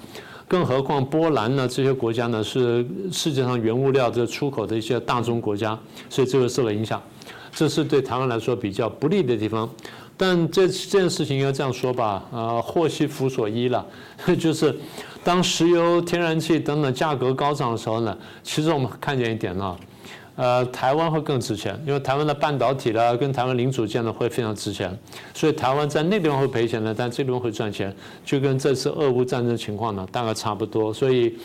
[0.46, 5.77] 更何况波兰呢这些国家呢是世界上原物料的出口的一些大宗国家，
[6.09, 7.03] 所以这个受了影响，
[7.53, 9.68] 这是对台湾来说比较不利的地方。
[10.18, 13.87] 但这这件事情要这样说吧，呃，祸兮福所依了，
[14.38, 14.76] 就是
[15.22, 19.76] 当石油、天然气等等价格高涨的时候呢，其实我们看见一点呢，
[20.35, 24.94] 呃，台湾会更值钱，因为台湾的半导体了跟台湾零组件呢会非常值钱，
[25.33, 31.38] 所以台湾在那边会赔钱的，但这边会赚钱，就跟这次俄乌战争情况呢大概差不多，所以。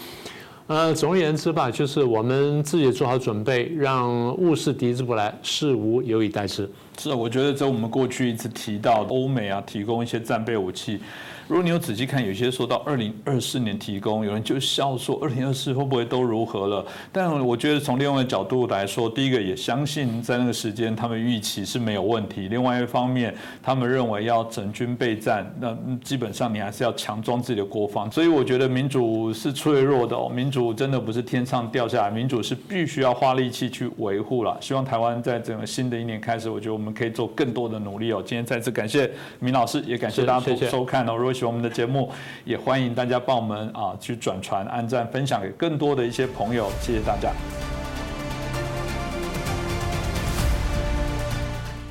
[0.67, 6.69] 呃，总而言之吧，就是我们自己做好准备，让物事敌之不来，事无有以待之。
[6.97, 10.99] 是，我觉得在我们过去一直提到欧美啊，提供一些战备武器。
[11.47, 16.85] 如果你有仔细看，有些说到二零二四年提供，有人就笑说二零二四会不会都如何了？
[17.11, 22.47] 但我觉得从另外一个角度来说，第一个也相信在那个时间他们预期是没有问题。
[22.47, 28.09] 另外一方面，他们认为要整军备战，那基本上你还是要强装自己的国防。
[28.09, 34.57] 所以我觉得民主是脆弱的哦，民主真的不是天上掉下来，民主是必须要花力气去维护了。
[34.61, 38.23] 希望台湾在整个新的一年开始，我觉得我们可以做更多的努力哦。
[38.25, 41.15] 今天再次感谢明老师，也感谢大家收看哦。
[41.15, 42.09] 如果喜欢我们的节目，
[42.45, 47.31] 也欢迎大家帮我们啊去转传、按赞、分享给更多的一些朋友，谢谢大家。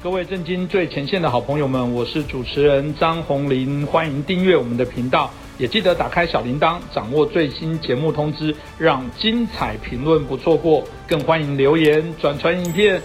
[0.03, 13.01] 各位震惊最前线的好朋友们，我是主持人张宏林，欢迎订阅我们的频道，也记得打开小铃铛，掌握最新节目通知，让精彩评论不错过，更欢迎留言、转传影片。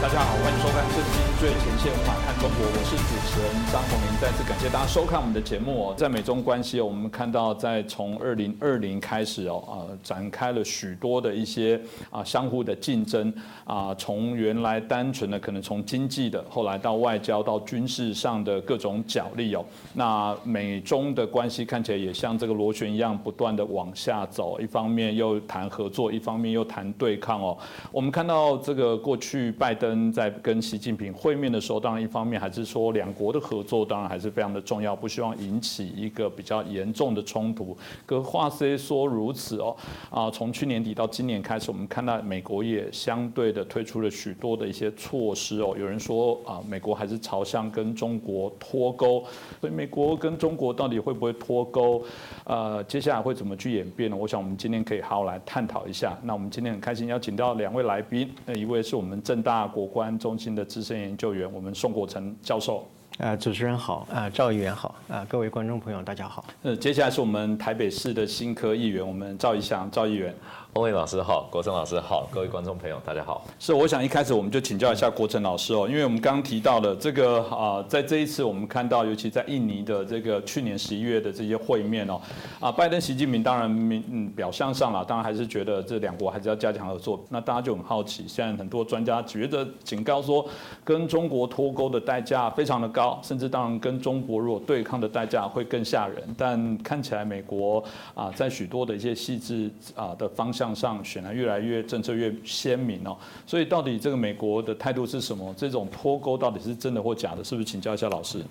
[0.00, 4.16] 大家好，欢迎收看《震惊最前线》，无马看中国，我是主持人张宏林。
[4.20, 5.94] 再次感谢大家收看我们的节目哦。
[5.96, 11.80] 在美中关系哦，我们看到在从二零二零开始哦，啊，展开了许多的一些
[12.10, 13.34] 啊相互的竞争
[13.64, 19.64] 啊，从原来单纯的可能从经济的，后来到外交到军事上的各种角力哦。
[19.94, 24.60] 那美中的关系看起来也像这个螺旋一样，不断的往下走。
[24.60, 27.58] 一方面又谈合作，一方面又谈对抗哦。
[27.90, 29.87] 我们看到这个过去拜登。
[29.88, 37.74] 跟在跟习近平会面的时候，当然一方面还是说两国的合作，当然还是非常的重要，不希望引起一个比较严重的冲突。
[38.04, 39.74] 可话虽说如此哦，
[40.10, 45.74] 啊，从去年底到今年开始，我们看到美国也相对的推出了许多的一些措施哦。
[45.78, 49.24] 有人说啊，美国还是朝向跟中国脱钩，
[49.58, 52.04] 所以美国跟中国到底会不会脱钩？
[52.44, 54.16] 呃，接下来会怎么去演变呢？
[54.16, 56.14] 我想我们今天可以好好来探讨一下。
[56.22, 62.84] 那我们今天很开心邀请到两位来宾，那一位是我们正大国关中心的资深研究员，我们宋国成教授。
[63.18, 66.44] 啊，主持人好，啊，赵议员好，啊，各位观众朋友大家好。
[66.62, 70.34] 呃，接下来是我们台北市的新科议员，我们赵一翔，赵议员。
[70.78, 73.44] 欧伟老师好，国成老师好，各位观众朋友大家好。
[73.58, 82.20] 是，我想一开始我们就请教一下国成老师哦，因为我们刚刚提到的这个啊，在这一次我们看到，尤其在印尼的这个去年十一月的这些会面哦，
[82.60, 87.20] 啊，拜登、习近平当然明嗯表象上啦，当然还是觉得这两国还是要加强合作。
[87.28, 90.46] 那大家就很好奇，现在很多专家觉得警告说，
[90.84, 96.22] 跟中国脱钩的代价非常的高，甚至当然跟中国如果对抗的代价会更吓人。
[96.38, 97.82] 但看起来美国
[98.14, 100.67] 啊，在许多的一些细致啊的方向。
[100.68, 105.54] 向上显然越来越政策越鲜明哦，所以到底这个美国的态度是什么？
[105.56, 107.42] 这种脱钩到底是真的或假的？
[107.42, 108.44] 是不是请教一下老师？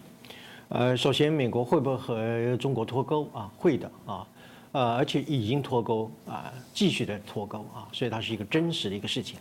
[0.70, 3.52] 呃，首先美国会不会和中国脱钩啊？
[3.58, 4.28] 会的啊，
[4.72, 9.38] 呃，而且已经脱钩啊，继续的脱钩啊，所以它是一个真实的一个事情。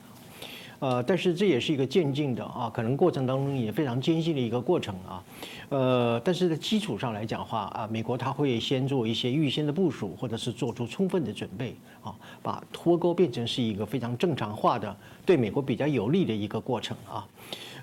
[0.78, 5.22] 呃，但是这也是一个渐进的啊，可能过程当中也非常艰辛的一个过程啊。
[5.68, 17.26] 呃，但是在基础上来讲话啊，美国它会先做一些预先的部署，或者是做出充分的准备啊，把脱钩变成是一个非常正常化的，对美国比较有利的一个过程啊。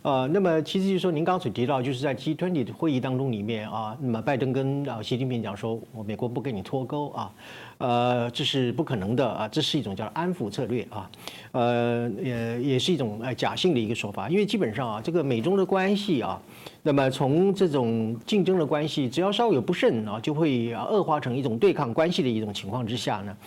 [0.03, 7.33] 呃，那么其实就是说，您刚才提到，就是在 G20 的会议当中里面啊，那么拜登跟啊习近平讲说，我美国不跟你脱钩啊，
[7.77, 11.09] 呃，这是不可能的啊，这是一种叫安抚策略啊，
[11.53, 16.37] 呃，也也是一种呃假性的一个说法，因为基本上啊，这个美中的关系啊。
[16.85, 23.37] 那么从这种竞争的关系，只要稍有不慎啊，就会恶化成一种对抗关系的一种情况之下呢，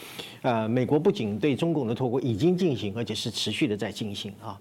[0.40, 4.58] 呃，美国不仅对中共的脱钩已经进行，而且是持续的在进行啊，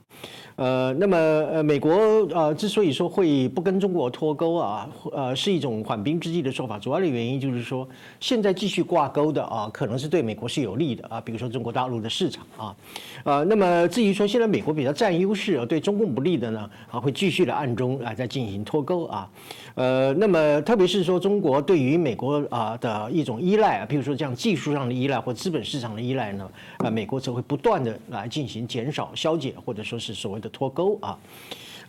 [0.56, 1.94] 呃，那么呃，美国
[2.34, 7.88] 呃之所以说会不跟中国脱钩啊，呃，是一种缓兵之计的说法，主要的原因就是说，
[8.20, 12.76] 现在继续挂钩的啊，可能是对美国是有利的啊，比如说中国大陆的市场啊，
[13.24, 18.56] 呃，那么至于说现在美国比较占优势啊，对中共不利的呢，啊，会继续的暗中啊在进行。
[18.66, 19.30] 脱钩啊，
[19.76, 31.20] 呃，那么特别是说中国对于美国啊的一种依赖啊，比如说这样技术上的依赖或资本市场的依赖呢，啊，美国则会不断的来进行减少、消解或者说是所谓的脱钩啊，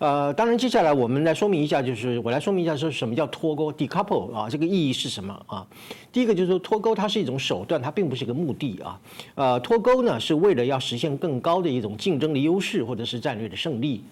[0.01, 5.65] 呃，当然接下来我们来说明一下，就是我来说明一下说什么叫脱钩 （decouple） 啊，这个意义是什么啊？
[6.11, 9.01] 第一个就是说脱钩它是一种手段，它并不是一个目的啊，
[9.37, 14.03] 呃，脱钩呢是为了要实现更高的一种竞争的优势或者是战略的胜利。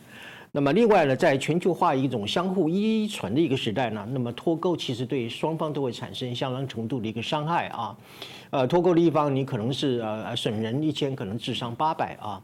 [0.57, 7.97] 那么另外呢，在全球化一种相互依存的一个时代呢，那么脱钩其实对双方都会产生相当程度的一个伤害啊。
[8.51, 12.41] 呃，脱钩的一方你可能是呃损人一千，可能智商八百啊。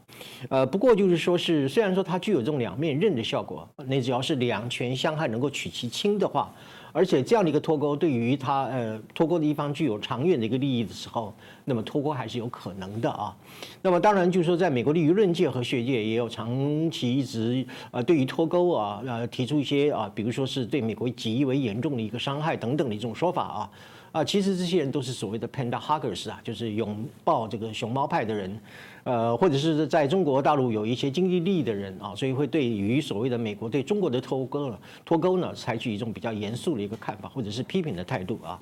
[0.49, 6.53] 呃，不过就是说是虽然说它具有这种两面刃的效果，那只要是两权相害能够取其轻的话。
[6.93, 11.33] 而且这样的一个脱钩，对于他呃脱钩的一方具有长远的一个利益的时候，
[11.65, 13.35] 那么脱钩还是有可能的啊。
[13.81, 16.49] 那么当然就是说，在美国的舆论界和学界也有长
[16.91, 23.71] 期一直呃对于脱钩啊呃提出一些啊，比如说是对美国极为严重的一个伤害等等的一种说法啊。
[24.11, 28.59] 啊，其实这些人都是所谓的 panda huggers 啊，就是拥抱这个熊猫派的人。
[29.03, 38.59] 呃，或者是在中国大陆有一些经济利益的人啊，所以会对于所谓的美国对中国的脱钩了脱钩呢，采取一种比较严肃的一个看法，或者是批评的态度啊。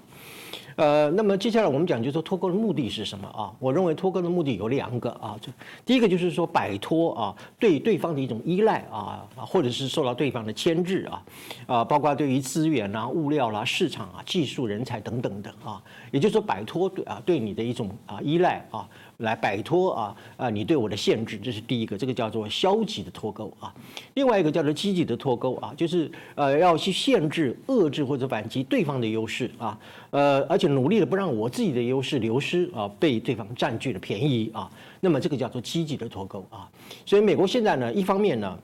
[0.76, 3.52] 呃，那么接下来我们讲，就是说脱钩的目的是什么啊？
[3.60, 5.52] 我认为脱钩的目的有两个啊，就
[5.86, 11.24] 第一个就是说摆脱啊对对方的一种依赖啊，或者是受到对方的牵制啊，
[11.68, 18.88] 啊，包括对于资源啦、物料啦、市场啊、技术人才等等的啊，也就是说摆脱对啊对你的一种啊依赖啊。
[19.20, 23.74] 来摆脱啊啊你对我的限制，这是第一个，这个叫做消极的脱钩啊。
[24.16, 29.80] 另外一个叫做积极的脱钩啊，就是呃要去限制、遏制或者反击对方的优势啊，
[30.12, 34.70] 呃而且努力的不让我自己的优势流失啊，被对方占据了便宜啊。
[35.00, 36.70] 那么这个叫做积极的脱钩啊。
[37.06, 38.60] 所以美国现在呢，一方面呢。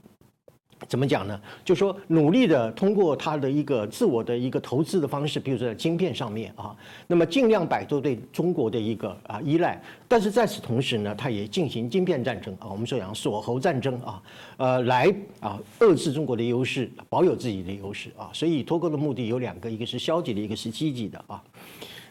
[0.88, 1.40] 怎么讲呢？
[1.64, 6.76] 就说努力的通过他的一个自我的一个投资的方式，比如说在晶片上面啊，
[7.08, 9.82] 那么尽量摆脱对中国的一个啊依赖。
[10.08, 14.22] 但是在此同时呢，他也进行晶片战争啊，我们说讲锁喉战争啊，
[14.58, 18.30] 呃，来啊遏制中国的优势，保有自己的优势啊。
[18.34, 21.42] 所以脱钩的目的有两个，一个是消极的，一个是积极的啊。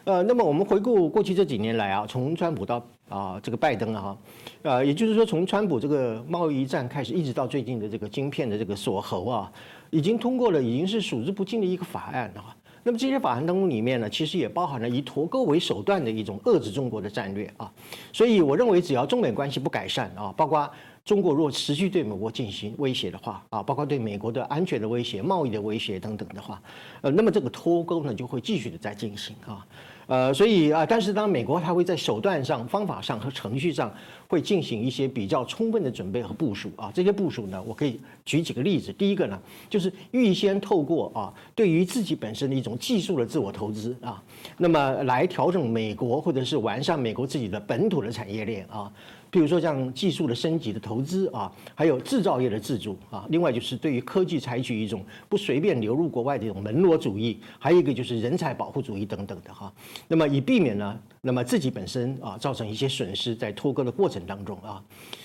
[0.05, 4.15] 呃，那么我们回顾过去这几年来啊，从川普到啊这个拜登啊，
[4.61, 9.51] 呃，也就是说从川普这个贸易战开始，一直到最近的这个晶片的这个锁喉啊，
[9.89, 12.55] 已经通过了，已经是数之不尽的一个法案啊。
[12.83, 17.73] 那么这些法案当中里面呢，其实也包含了以脱钩为手段的一种遏制中国的战略啊。
[18.13, 20.69] 所以我认为，只要中美关系不改善啊，包括
[21.03, 26.61] 中国若持续对美国进行威胁的话啊，包括对美国的安全的威胁、贸易的威胁等等的话，
[27.01, 29.65] 呃，那么这个脱钩呢就会继续的在进行啊。
[30.07, 33.93] 呃，所以啊，但是当美国它会在手段上、方法上和程序上
[34.27, 36.91] 会进行一些比较充分的准备和部署啊。
[36.93, 38.93] 这些部署呢，我可以举几个例子。
[38.93, 39.39] 第一个呢，
[39.69, 44.21] 就是预先透过啊，对于自己本身的一种技术的自我投资啊，
[44.57, 48.91] 那么来调整美国或者是完善美国自己的本土的产业链啊。
[49.35, 59.69] 比如说像技术的升级的投资啊，还有制造业的自主啊，另外就是对于科技采取一种不随便流入国外的一种门罗主义，还有一个就是人才保护主义等等的哈。
[60.07, 64.81] 那么以避免呢，那么自己本身啊造成一些损失在脱钩的过程当中啊。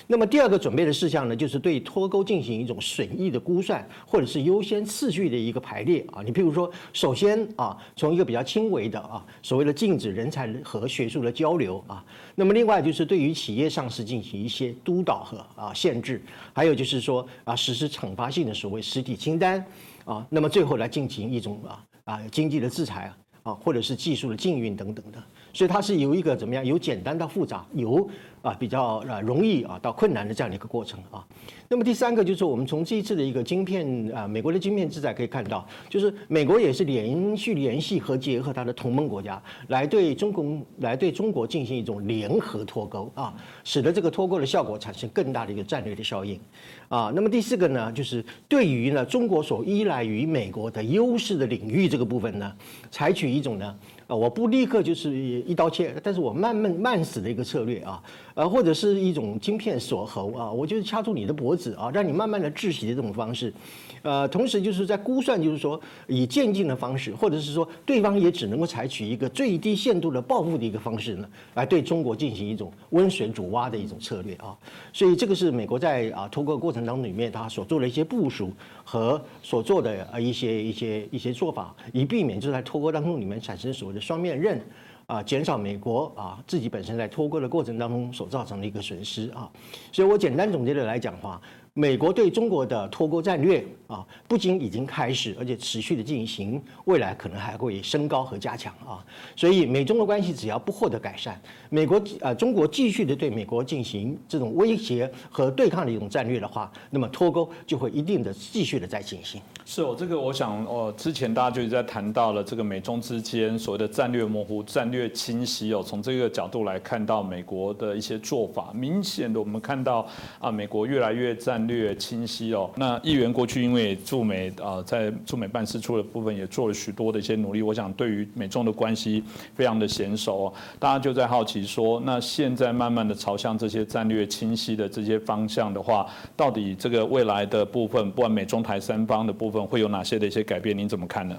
[0.08, 6.20] 那么第二个准备的事项呢，就是对脱钩进行一种损益的估算，或者是优先次序的一个排列啊。
[6.20, 12.04] 你譬如说，首先啊，从一个比较轻微的啊，所谓的禁止人才和学术的交流啊。
[12.34, 16.22] 那么另外就是对于企业上市进行一些督导和啊限制，
[16.52, 19.64] 还有就是说啊，实施惩罚性的所谓实体清单
[20.04, 20.26] 啊。
[20.30, 25.22] 那么最后来进行一种啊啊经济的制裁啊，或者是技术的禁运等等的。
[25.52, 28.08] 所以它是由一个怎么样，由简单到复杂，由
[28.42, 31.24] 啊比较啊容易啊到困难的这样的一个过程啊。
[31.68, 40.44] 那么第三个就是我们从这一次的一个晶片啊，美国的晶片制裁可以看到，就是美国也是连续联系和结合它的同盟国家，来对中国
[40.78, 43.32] 来对中国进行一种联合脱钩啊，
[43.62, 46.40] 使得这个脱钩的效果产生更大的一个战略的效应
[46.88, 47.12] 啊。
[47.14, 52.52] 那么第四个呢，就是对于呢中国所依赖于美国的优势的领域这个部分呢，
[52.90, 53.76] 采取一种呢。
[54.10, 58.02] 啊，我不立刻就是一刀切，但是我慢慢慢死的一个策略啊，
[58.34, 63.54] 呃，或者是一种晶片锁喉啊，我就是掐住你的脖子啊，让你慢慢的窒息的这种方式，
[64.02, 74.56] 呃，同时就是在估算，就是说以渐进的方式，或者是说对方也只能够采取一个最低限度的报复的一个方式呢，来对中国进行一种温水煮蛙的一种策略啊，
[74.92, 78.52] 所以这个是美国在啊脱钩过程当中里面他所做的一些部署
[78.84, 84.00] 和所做的呃一些一些一些做法，以避免就在脱钩当中里面产生所谓的。
[84.00, 84.60] 双面刃，
[85.06, 89.48] 啊，减少美国啊自己本身在脱钩的过程当中所造成的一个损失啊，
[89.92, 91.40] 所以我简单总结的来讲话。
[91.74, 99.04] 美国对中国的脱钩战略啊，不仅已经开始，而且持续的进行，未来可能还会升高和加强啊。
[99.36, 109.40] 所以美中的关系只要不获得改善，美国呃中国继续的对美国进行这种威胁和对抗的一种战略的话，那么脱钩就会一定的继续的在进行。
[109.64, 115.80] 是哦，这个我想哦，之前大家就是在谈到了这个美中之间所谓的战略模糊、战略清晰哦。
[115.86, 120.04] 从这个角度来看到美国的一些做法，明显的我们看到
[120.40, 121.70] 啊，美国越来越在战。
[121.70, 122.68] 略清晰哦。
[122.74, 129.22] 那议员过去因为驻美啊，在驻美办事处的部分也做了许多的一些努力，我想对于美中的关系
[129.54, 130.52] 非常的娴熟哦。
[130.80, 136.04] 大家就在好奇说，那现在慢慢的朝向这些战略清晰的这些方向的话，
[136.36, 140.76] 到底这个未来的部分，不管美中台三方的部分会有哪些的一些改变？
[140.76, 141.38] 您怎么看呢？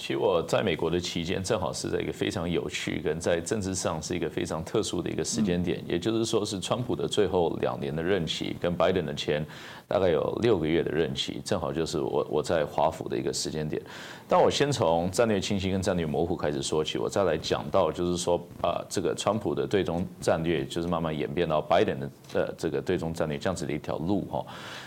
[0.00, 9.44] 其实我在美国的期间，正好是在一个非常有趣跟在政治上是一个非常特殊的一个时间点，也就是说是川普的最后两年的任期，跟拜登的前
[9.86, 13.80] 大概有六个月的任期，正好就是我我在华府的一个时间点。
[14.26, 24.42] 但我先从战略清晰跟战略模糊开始说起，我再来讲到就是说啊，这个川普的对中战略就是慢慢演变到拜登的呃这个对中战略这样子的一条路哈。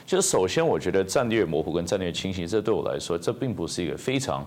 [0.07, 4.43] 就是首先我觉得战略模糊跟战略清晰，这对我来说这并不是一个非常。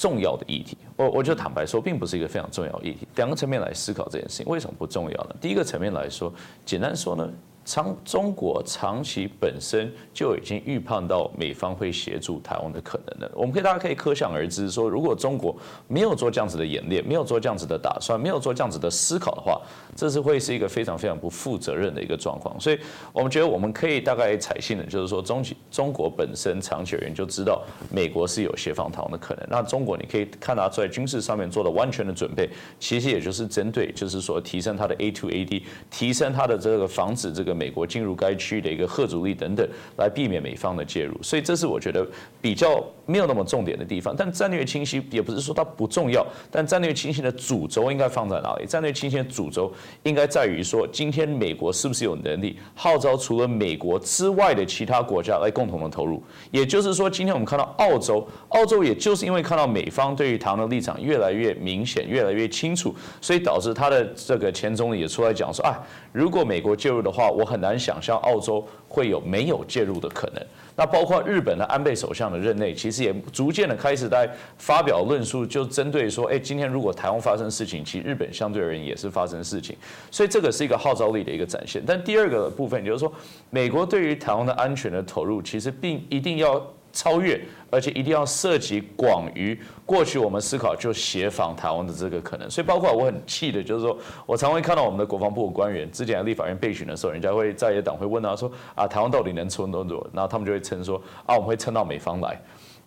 [0.00, 3.06] 重要的议题，我我就坦白说，并不是一个非常重要议题。
[3.16, 5.36] 两个层面来思考这件事情，为什么不重要呢？
[5.38, 6.32] 第一个层面来说，
[6.64, 7.30] 简单说呢。
[7.70, 13.30] 长中国长期本身就已经预判到美方会协助台湾的可能了。
[13.32, 15.54] 我们可以大家可以可想而知，说如果中国
[15.86, 19.62] 没有做这样子的演练，没有做这样子的打算，没有做这样子的思考的话，
[19.94, 22.58] 这是会是一个非常非常不负责任的一个状况。
[22.58, 22.78] 所以
[23.12, 29.46] 我们觉得我们可以大概采信的，就是说中中国本身长期而言就知道美国是有协防台湾的可能。
[29.48, 32.50] 那中国你可以看到在军事上面做了完全的准备，
[32.80, 37.59] 其实也就是针对就是说提升它的 A to A D，提升它的这个防止这个。
[37.60, 42.06] 美国进入该区域的一个核主力等等，来避免美方的介入，所以这是我觉得
[42.40, 44.14] 比较没有那么重点的地方。
[44.16, 48.64] 但战略清晰也不是说它不重要，但战略清晰的主轴应该放在哪里？
[48.64, 49.70] 战略清晰的主轴
[50.04, 56.22] 应该在于说，今天美国是不是有能力号召除了美国之外的其他国家来共同的投入？
[56.50, 65.76] 也就是说，今天我们看到澳洲，澳洲也就是因为看到美方对于台湾的立场越来越明显、越来越清楚，所以导致他的这个前总理也出来讲说，啊，
[66.12, 70.46] 如果美国介入的话，我很难想象澳洲会有没有介入的可能。
[70.76, 79.76] 那包括日本的安倍首相的任内，其实也逐渐的开始在发表论述，就针对说，哎，今天如果台湾发生事情，其实日本相对而言也是发生事情。
[80.10, 81.82] 所以这个是一个号召力的一个展现。
[81.86, 83.12] 但第二个部分就是说，
[83.50, 86.62] 美国对于台湾的安全的投入，其实并一定要。
[86.92, 100.04] 超越，而且一定要涉及广于过去我们思考就协防台湾的这个可能，所以包括我很气的，就是说我常会看到我们的国防部官员之前立法院备询的时候，人家会在野党会问他说啊，台湾到底能撑多久？
[100.12, 102.40] 然后他们就会称说啊，我们会撑到美方来。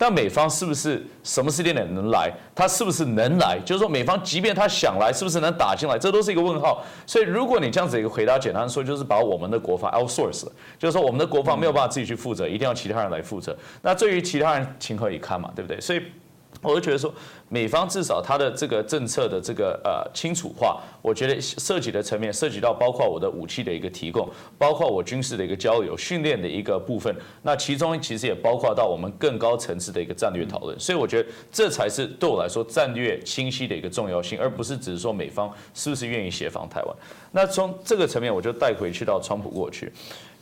[0.03, 2.29] 那美方是不是什么时间点能来？
[2.53, 3.57] 他是不是能来？
[3.63, 5.97] 就是说，美方即便他想来，是不是能打进来？
[5.97, 6.83] 这都是一个问号。
[7.07, 10.45] 所以，如果你这样子一个回答，简单说就是把我们的国防 outsource，
[10.77, 13.55] 就是说我们的国防没有办法自己去负责，一定要其他人来负责。
[13.81, 15.49] 那对于其他人情何以堪嘛？
[15.55, 15.79] 对不对？
[15.79, 16.01] 所以。
[16.63, 17.13] 我就觉得说，
[17.49, 27.15] 美方至少它的这个政策的这个呃清楚化，我觉得涉及的层面涉及到包括我的武器的一个提供，包括我军事的一个交流、训练的一个部分。
[27.41, 30.79] 那其中其实也包括到我们更高层次的一个战略讨论。
[30.79, 36.95] 所以我觉得这才是对我来说战略清晰的一个重要性，而不是只是说美方是不是愿意协防台湾。
[37.31, 39.91] 那从这个层面，我就带回去到川普过去。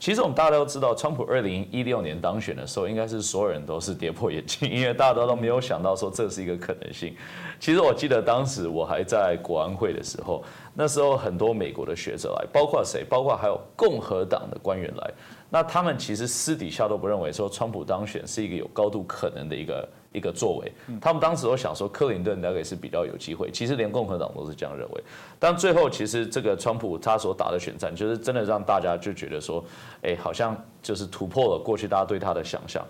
[0.02, 6.92] 其实我们大家都知道，川普二零一六年当选的时候，应该是所有人都是跌破眼镜，因为大家都没有想到说这是一个可能。
[6.92, 7.16] 性。
[7.60, 10.44] 其实我记得当时我还在国安会的时候，
[10.74, 15.14] 那时候很多美国的学者来，包括谁，包括还有共和党的官员来，
[15.52, 25.04] 那他们其实私底下都不认为说川普当选是一个有高度可能的一个一个作为，他们当时都想说克林顿大概是比较有机会，其实连共和党都是这样认为，
[25.40, 29.64] 但最后其实这个川普他所打的选战，就是真的让大家就觉得说，
[30.02, 32.86] 哎，好像就是突破了过去大家对他的想象。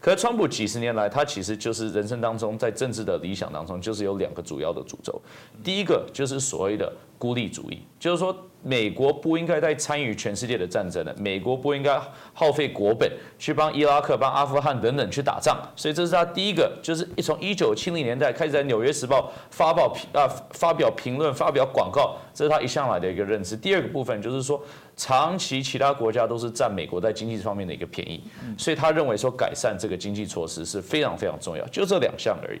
[0.00, 5.18] 可是川普几十年来，他其实就是人生当中在政治的理想当中，就是有两个主要的主轴。
[5.62, 12.00] 第一个就是所谓的孤立主义，就是说美国不应该再参与全世界的战争了，美国不应该
[12.32, 15.56] 耗费国本去帮伊拉克、帮阿富汗等等去打仗。
[15.76, 23.56] 所以这是他第一个，就是一从一九七零年代开始在《纽约时报》发报啊发表评论、发表广告，这是他一向来的一个认知。
[23.56, 24.60] 第二个部分就是说。
[24.96, 28.22] 长期其他国家都是占美国在经济方面的一个便宜，
[28.56, 32.60] 所以他认为说改善这个经济措施是非常非常重要，就这两项而已。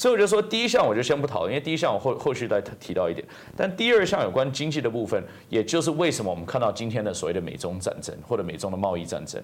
[0.00, 3.22] 所以我就说第一项我就先不讨论，因为第一项我后后续再提到一点。
[3.54, 9.38] 但第二项有关经济的部分，也就是为什么我们看到今天的所谓的美中战争或者美中的贸易战争。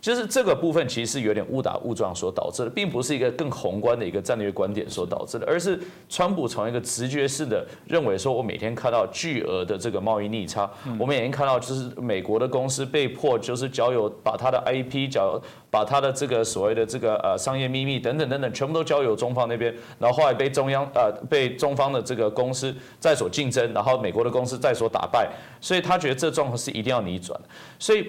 [0.00, 5.78] 就是这个部分其实是有点误打误撞所导致的，并不是一个更宏观的一个战略观点所导致的，而是
[6.08, 15.40] 川普从一个直觉式的认为说，我每天看到巨额的这个贸易逆差，我们每天看到就是美国的公司被迫就是交由把他的 IP 交，
[15.70, 25.28] 把他的这个所谓的这个呃商业秘密等等等等，全部都交由中方那边，然后后来被中央呃被中方的这个公司在所竞争，然后美国的公司在所打败，
[25.60, 27.38] 所以他觉得这状况是一定要逆转，
[27.80, 28.06] 所以。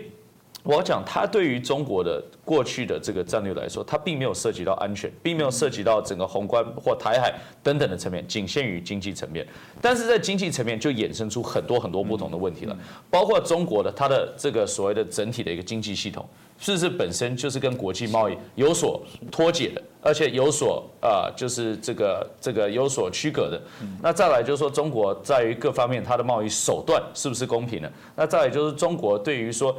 [0.70, 9.47] 我讲，它对于中国的过去的这个战略来说，它并没有涉及到安全，并没有涉及到整个宏观或台海等等的层面，仅限于经济层面。
[9.82, 12.78] 但是在经济层面就衍生出很多很多不同的问题了，
[13.09, 16.24] 包括中国的它的这个所谓的整体的一个经济系统，
[16.59, 19.01] 是不是本身就是跟国际贸易有所
[19.32, 23.59] 脱节的，而且有所啊，就是这个这个有所区隔的。
[24.03, 27.91] 那再来就是说，中国在于各方面它的贸易手段是不是公平的？
[28.15, 29.76] 那再来就是中国对于说。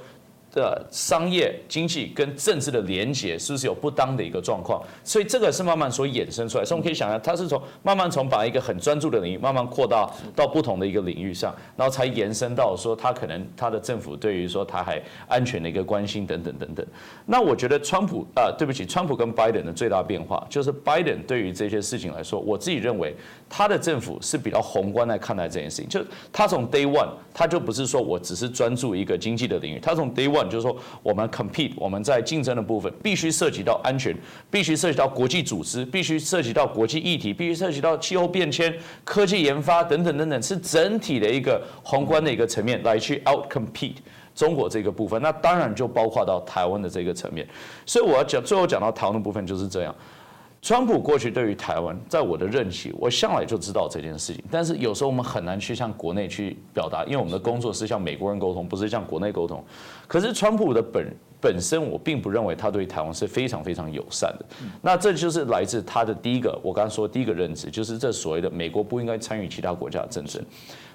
[0.53, 4.82] 的商业经济跟政治的连结是不是有不当的一个状况？
[5.05, 6.64] 所以这个是慢慢所衍生出来。
[6.64, 16.86] 所以我们可以想象，它是从慢慢从把一个很专注的领域慢慢扩大到不同的一个领域上，然后才延伸到说它可能它的政府对于说它还安全的一个关心等等等等。
[17.26, 23.14] 那我觉得川普啊，对不起，川普跟拜登的最大变化就是拜登对于这些事情来说，我自己认为
[23.51, 25.88] 他的政府是比较宏观来看待这件事情。
[25.88, 26.01] 就
[26.32, 30.48] 他从 day one，他就不是说我只是专注一个经济的领域，他从 day one。
[30.48, 34.16] 就是说，我们 compete，我们在竞争的部分必须涉及到安全，
[34.51, 38.72] 必须涉及到国际组织，必须涉及到国际议题，必须涉及到气候变迁、
[39.05, 43.96] 科技研发等等等等，是整体的一个宏观的一个层面来去 out compete
[44.34, 45.20] 中国这个部分。
[45.20, 47.46] 那当然就包括到台湾的这个层面。
[47.84, 49.94] 所以我要讲，最后讲到台湾的部分就是这样。
[50.62, 54.44] 川普过去对于台湾，在我的任期，我向来就知道这件事情。
[54.50, 59.64] 但是有时候我们很难去向国内去表达，因为我们的工作是向美国人沟通，不是向国内沟通。
[60.06, 64.44] 可是川普的本本身，我并不认为他对台湾是非常非常友善的。
[64.82, 70.44] 那这就是来自他的第一个，我刚刚说第一个认知，就是这所谓的美国不应该参与其他国家的政治。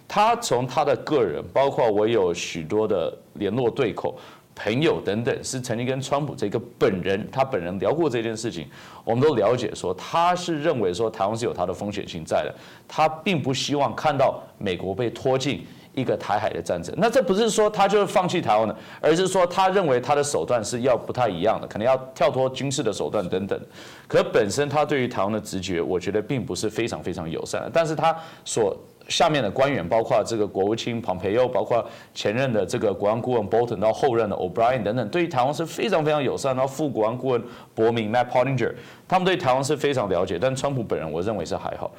[0.07, 4.16] 他从他的个人，包括我有许多的联络对口。
[4.56, 8.66] 朋友等等，是曾经跟川普这个本人，他本人聊过这件事情，
[9.03, 12.56] 我们都了解说，他是认为说台湾是有他的风险性在的，
[12.88, 16.95] 他并不希望看到美国被拖进一个台海的战争。
[16.97, 23.60] 那这不是说他就是放弃台湾的，而是说他认为他的手段是要不太一样的，可能要跳脱军事的手段等等。
[24.08, 28.74] 可本身他对于台湾的直觉，我觉得并不是非常非常友善的，但是他所。
[29.08, 36.56] 下面的官员包括这个国务卿蓬佩奥，包括前任的这个国安顾问 Bolton 到后任的 O'Brien 等等，对于台湾是非常非常友善。
[36.56, 37.43] 然后副国安顾问
[37.74, 38.74] 伯明 Matt Pottinger，
[39.08, 40.39] 他们对台湾是非常了解。
[40.39, 41.91] 但川普本人，我认为是还好。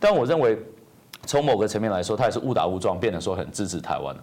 [0.00, 0.58] 但我认为
[1.26, 4.14] 从某个层面来说，他也是误打误撞变得说很支持台湾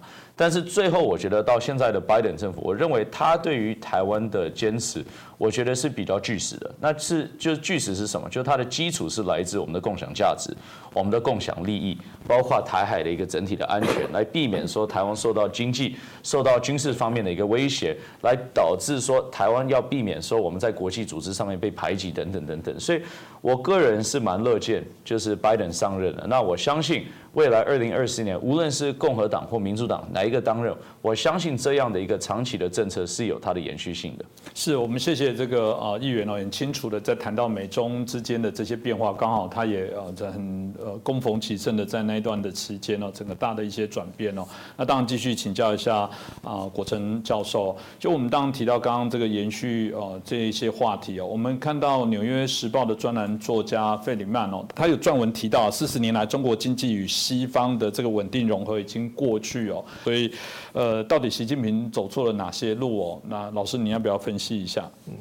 [0.42, 5.06] 但是最后，我觉得到现在的拜登政府，我认为他对于台湾的坚持。
[5.38, 8.30] 我觉得是比较巨实的，那是就巨实是什么？
[8.30, 10.56] 就是它的基础是来自我们的共享价值，
[10.94, 22.80] 我们的共享利益，包括台海的一个整体的安全，来避免说台湾受到经济、受到军事方面的一个威胁，来导致说台湾要避免说我们在国际组织上面被排挤等等等等。
[22.80, 23.02] 所以
[23.42, 26.28] 我个人是蛮乐见，就是拜登上任了。
[26.30, 34.26] 那我相信未来二零二四年，无论是共和党或民主党哪一个当任，我相信这样的一个长期的政策是有它的延续性的。
[34.54, 44.45] 是我们谢谢这个呃议员哦，很清楚的在谈到美中之间的这些变化，刚好他也呃在很呃供逢其盛的在那一段的期间哦，整个大的一些转变哦。
[44.76, 46.10] 那当然继续请教一下
[46.43, 60.32] 啊，果成教授，就我们当然提到刚刚这个延续呃这一些话题哦，我们看到纽约时报的专栏作家费里曼哦，他有撰文提到四十年来中国经济与西方的这个稳定融合已经过去哦，所以
[60.74, 63.22] 呃到底习近平走错了哪些路哦？
[63.28, 64.89] 那老师你要不要分析一下？
[65.08, 65.14] 嗯，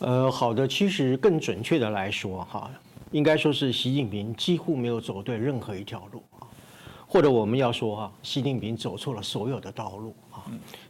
[0.00, 2.68] 呃，好的，其实更准确的来说哈，
[3.12, 6.42] 应该说是习近平几乎没有走对任何一条路啊，
[7.06, 10.42] 或者我们要说哈，习近平走错了所有的道路啊，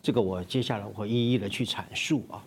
[0.03, 2.43] 这个我接下来我会一一的去阐述啊。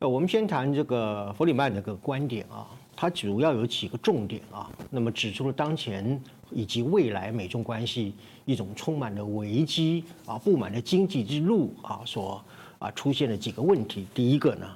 [0.00, 4.68] 呃，我们先谈这个弗里曼这个观点啊，它主要有几个重点啊。
[4.90, 6.20] 那么指出了当前
[6.50, 8.14] 以及未来美中关系
[8.46, 12.42] 一种充满了危机啊、布满了经济之路啊所
[12.80, 14.08] 啊出现了几个问题。
[14.12, 14.66] 第一个呢，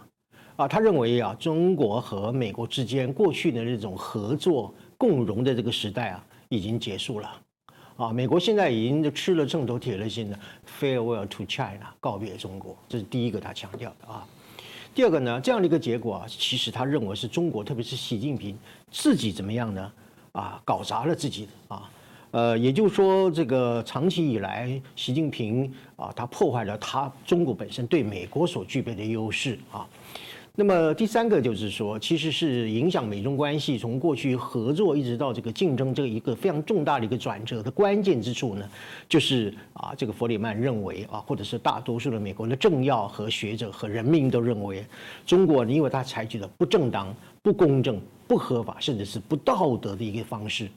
[0.55, 7.41] 啊，他认为啊，中国和美国之间过去的那种合作共荣的这个时代啊已经结束了。
[7.97, 10.39] 啊，美国现在已经吃了秤砣铁了心的
[10.81, 14.27] farewell to China，告别中国，这是第一个他强调的啊。
[14.95, 18.57] 第二个呢，这样的一个结果啊，其实他认为是中国，特别是习近平
[18.91, 19.93] 自己怎么样呢？
[20.33, 21.89] 啊，搞砸了自己啊，
[22.35, 29.87] 呃，也就是说，这个长期以来，习近平啊，他破坏了他中国本身对美国所具备的优势啊。
[30.57, 38.69] 那么第三个就是说，其实是影响美中关系从过去合作一直到这个竞争这一个非常重大的一个转折的关键之处呢，
[39.09, 44.85] 就是啊，这个弗里曼认为啊，或者是大多数的美国的政要和学者和人民都认为，
[45.25, 50.69] 中国因为他采取了不正当、不公正、不合法，甚至是不道德的一个方式。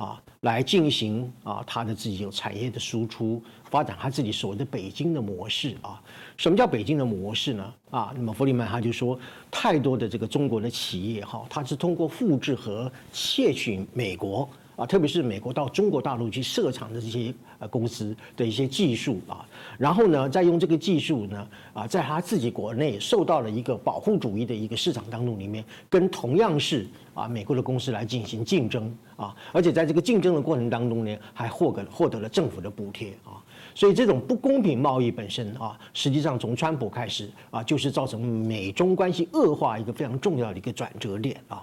[0.00, 6.00] 啊，来进行啊，他的自己有产业的输出，发展他自己所谓的北京的模式啊。
[6.38, 7.74] 什么叫北京的模式呢？
[7.90, 9.18] 啊，那么弗里曼他就说，
[9.50, 14.48] 太多的这个中国的企业哈，它是通过复制和窃取美国。
[14.80, 33.36] 啊，特别是美国到中国大陆去设厂的这些呃公司的一些技术啊，然后呢，再用这个技术呢，啊，在他自己国内受到了一个保护主义的一个市场当中里面，跟同样是啊美国的公司来进行竞争啊，而且在这个竞争的过程当中呢，还获得获得了政府的补贴啊，
[33.74, 41.62] 所以这种不公平贸易本身啊，实际上从川普开始啊，就是造成美中关系恶化一个非常重要的一个转折点啊。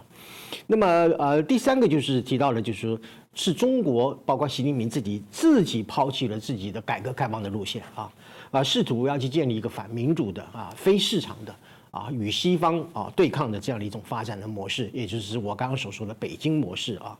[0.65, 0.85] 那么，
[1.17, 2.99] 呃，第三个就是提到了，就是说，
[3.33, 8.11] 是中国，包括习近平自己自己抛弃了自己的改革开放的路线啊，
[8.51, 11.55] 啊，试图要去建立一个反民主的啊、非市场的
[11.91, 17.17] 啊、与西方啊对抗的这样的一种发展的模式，也就是我刚刚所说的北京模式啊。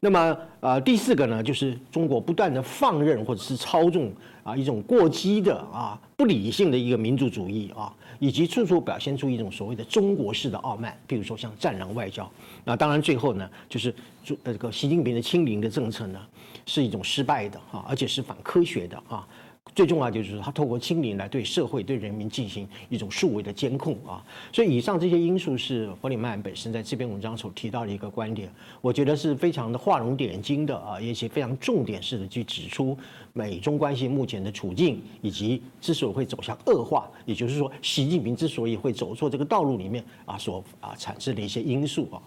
[0.00, 4.12] 那么，呃，第四个呢，就是中国不断的放任或者是操纵
[4.42, 7.92] 啊一种过激的啊不理性的一个民族主义啊。
[8.18, 12.30] 以及处处表现出一种所谓的中国式的傲慢，比如说像战狼外交，
[12.64, 13.94] 那当然最后呢，就是
[14.24, 16.20] 这个习近平的清零的政策呢，
[16.66, 19.26] 是一种失败的哈，而且是反科学的啊。
[19.74, 24.22] 最重要就是说，他透过清零来对社会、对人民进行一种数位的监控啊。
[24.52, 28.48] 所以，以上这些因素是弗里曼本身在这篇文章所提到的一个观点，
[28.80, 32.96] 我觉得是非常的画龙点睛的啊，而且非常重点式的去指出
[33.32, 42.22] 美中关系目前的处境，以及之所以会走向恶化，也就是说，习近平之所以会走错这个道路里面啊，所啊产生的一些因素啊。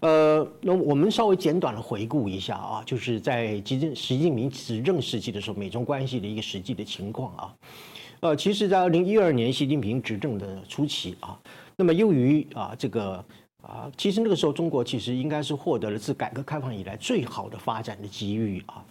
[0.00, 7.54] 呃，那我们稍微简短的回顾一下啊，就是在习近习近平执政时期的时候，美中关系的一个实际的情况啊。
[8.20, 11.36] 呃，其实，在二零一二年习近平执政的初期啊，
[11.74, 13.24] 那么由于啊这个
[13.60, 18.84] 啊，其实那个时候中国其实应该是获得了自改革开放以来最好的发展的机遇啊。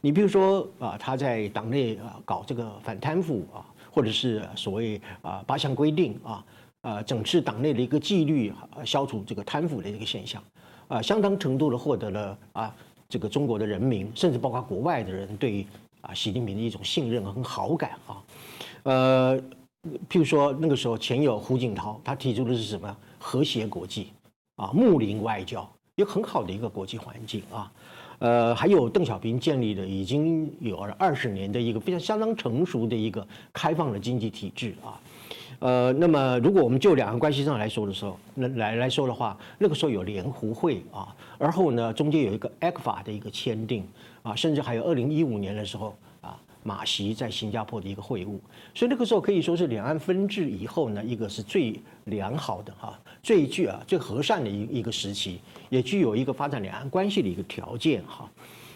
[0.00, 6.44] 你比如说啊，他在党内啊搞这个反贪腐啊，或者是所谓啊八项规定啊。
[6.82, 8.52] 啊，整治党内的一个纪律，
[8.84, 10.42] 消除这个贪腐的一个现象，
[10.88, 12.74] 啊，相当程度的获得了啊，
[13.08, 15.64] 这个中国的人民，甚至包括国外的人对
[16.00, 18.22] 啊习近平的一种信任和好感啊，
[18.82, 19.40] 呃，
[20.08, 22.96] 譬如说那个时候前有胡锦涛，他提出的是什么？
[23.20, 24.08] 和谐国际
[24.56, 27.72] 啊，睦邻外交，有很好的一个国际环境啊，
[28.18, 34.98] 呃，还有邓小平建立的已经有了二十年的一个非常相当成熟的一个开放的经济体制啊。
[35.62, 43.86] 呃，那么如果我们就两岸关系上来说的时候，那来来说的话，那个时候有联湖会啊，而后呢，中间有一个 ECFA 的一个签订
[44.24, 48.40] 啊，甚至还有二零一五年的时候啊，马习在新加坡的一个会晤，
[48.74, 55.38] 所以那个时候可以说是两岸分治以后呢，一个是最良好的哈，最具啊最和善的一一个时期，
[55.68, 58.28] 也具有一个发展两岸关系的一个条件哈。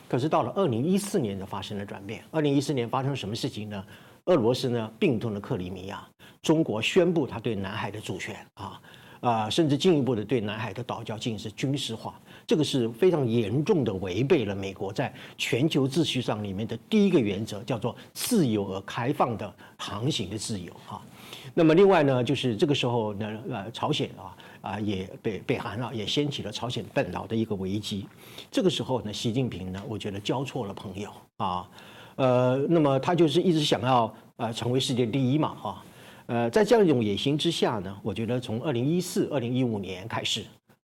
[0.08, 2.22] 可是到了二零一四年就发生了转变。
[2.30, 3.84] 二零一四年发生什么事情呢？
[4.26, 6.06] 俄罗斯呢并吞了克里米亚，
[6.42, 8.80] 中国宣布他对南海的主权啊
[9.20, 21.00] 啊，甚至进一步的对南海的岛礁进行军事化，这个是非常严重的违背了美国在全球秩序上里面的第一个原则，叫做自由而开放的航行的自由啊。
[21.54, 28.06] 那么另外呢，就是这个时候呢，呃，朝鲜啊啊也被北韩啊也掀起了朝鲜半岛的一个危机。
[28.50, 31.68] 这个时候呢，习近平呢，我觉得交错了朋友啊。
[32.16, 35.84] 呃，那么他就是一直想要呃成为世界第一嘛，哈，
[36.26, 40.44] 呃，在这样一种野心之下呢，我觉得从二零一四、二零一五年开始，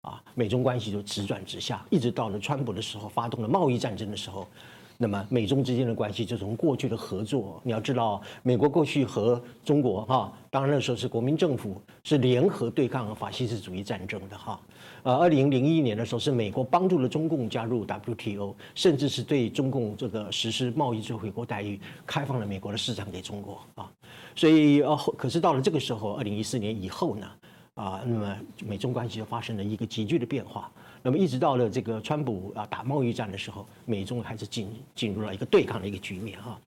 [0.02, 4.48] 啊，美中关系就直转直下，一直到了川普的时候发动了贸易战争的时候。
[4.96, 14.58] 那么美中之间的关系就从过去的合作，你要知道，美国过去和中国哈，当然那时候是国民政府是联合对抗法西斯主义战争的哈。
[15.04, 23.92] 呃，二零零一年的时候是美国帮助了中共加入 WTO，甚至是对中共这个实施贸易最惠国待遇，开放了美国的市场给中国啊。
[24.36, 27.28] 所以呃，可是到了这个时候，二零一四年以后呢，
[27.76, 30.72] 啊，那么美中关系就发生了一个急剧的变化。
[31.06, 36.58] 那么一直到了这个川普啊打贸易战的时候，美中还是进进入了一个对抗的一个局面哈，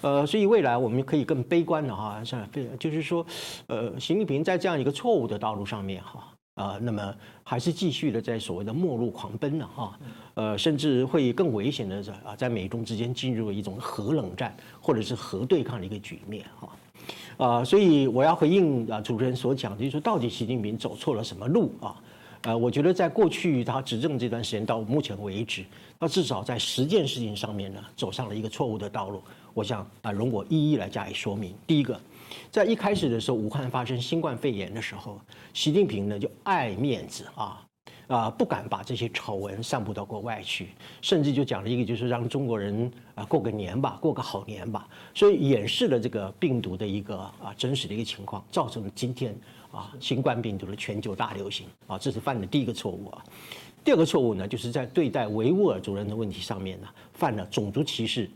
[0.00, 2.48] 呃，所以未来我们可以更悲观的哈，像
[2.78, 3.26] 就是说，
[3.66, 9.98] 呃，习近平在这样一个错误的道路上面哈，啊，那么还是继续的在所谓的末路狂奔呢哈，
[10.34, 16.68] 呃，甚至会更危险的是啊，在美中之间进入了一种核冷战或者是核对抗的一个局面哈，
[17.46, 21.94] 啊，所以我要回应啊主持人所讲，就是说到底习近平走错了什么路啊？
[22.42, 25.64] 呃，我觉得在过去他执政这段时间到目前为止，
[25.98, 29.22] 他至少在十件事情上面呢，走上了一个错误的道路。
[29.54, 31.52] 我想啊，容我一一来加以说明。
[31.66, 32.00] 第一个，
[32.50, 35.20] 在一开始的时候，武汉发生新冠肺炎的时候，
[35.52, 37.64] 习近平呢就爱面子啊。
[38.08, 40.68] 啊，不敢把这些丑闻散布到国外去，
[41.02, 49.38] 甚至就讲了一个，就是让中国人啊过个年吧，过个好年吧，所以掩饰了这个病毒的一个啊真实的一个情况，造成了今天
[49.70, 53.22] 啊新冠病毒的全球大流行啊，这是犯的第一个错误啊。
[53.84, 58.30] 第二个错误呢，就是在对待维吾尔族人的问题上面呢，犯了种族歧视。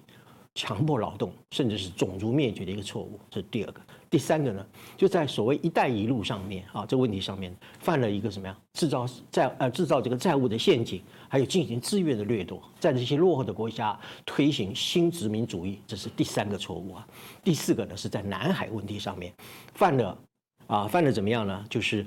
[0.54, 3.80] 强迫劳动，甚至是种族灭绝的一个错误，这是第二个。
[4.12, 7.50] 第三个呢，就在所谓“一带一路”上面啊，这问题上面
[7.80, 8.54] 犯了一个什么呀？
[8.74, 17.08] 制造债呃制造这个债务的陷阱，还有进行资源的掠夺，在这些落后的国家推行新殖民主义，这是第三个错误啊。
[17.42, 19.32] 第四个呢，是在南海问题上面
[19.72, 20.18] 犯了
[20.66, 21.64] 啊，犯了怎么样呢？
[21.70, 22.06] 就是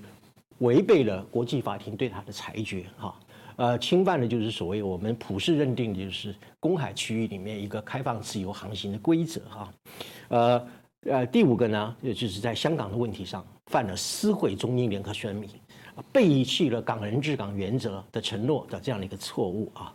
[0.60, 3.16] 违背了国际法庭对他的裁决哈。
[3.56, 9.74] 呃，侵犯的就是所谓我们普世认定的就是公海区域里面一个开放自由航行的规则哈，
[10.28, 10.68] 呃
[11.06, 15.48] 呃，第五个呢，也就是在香港的问题上犯了撕毁中英联合声明，
[16.12, 19.94] 背弃了港人治港原则的承诺的这样的一个错误啊。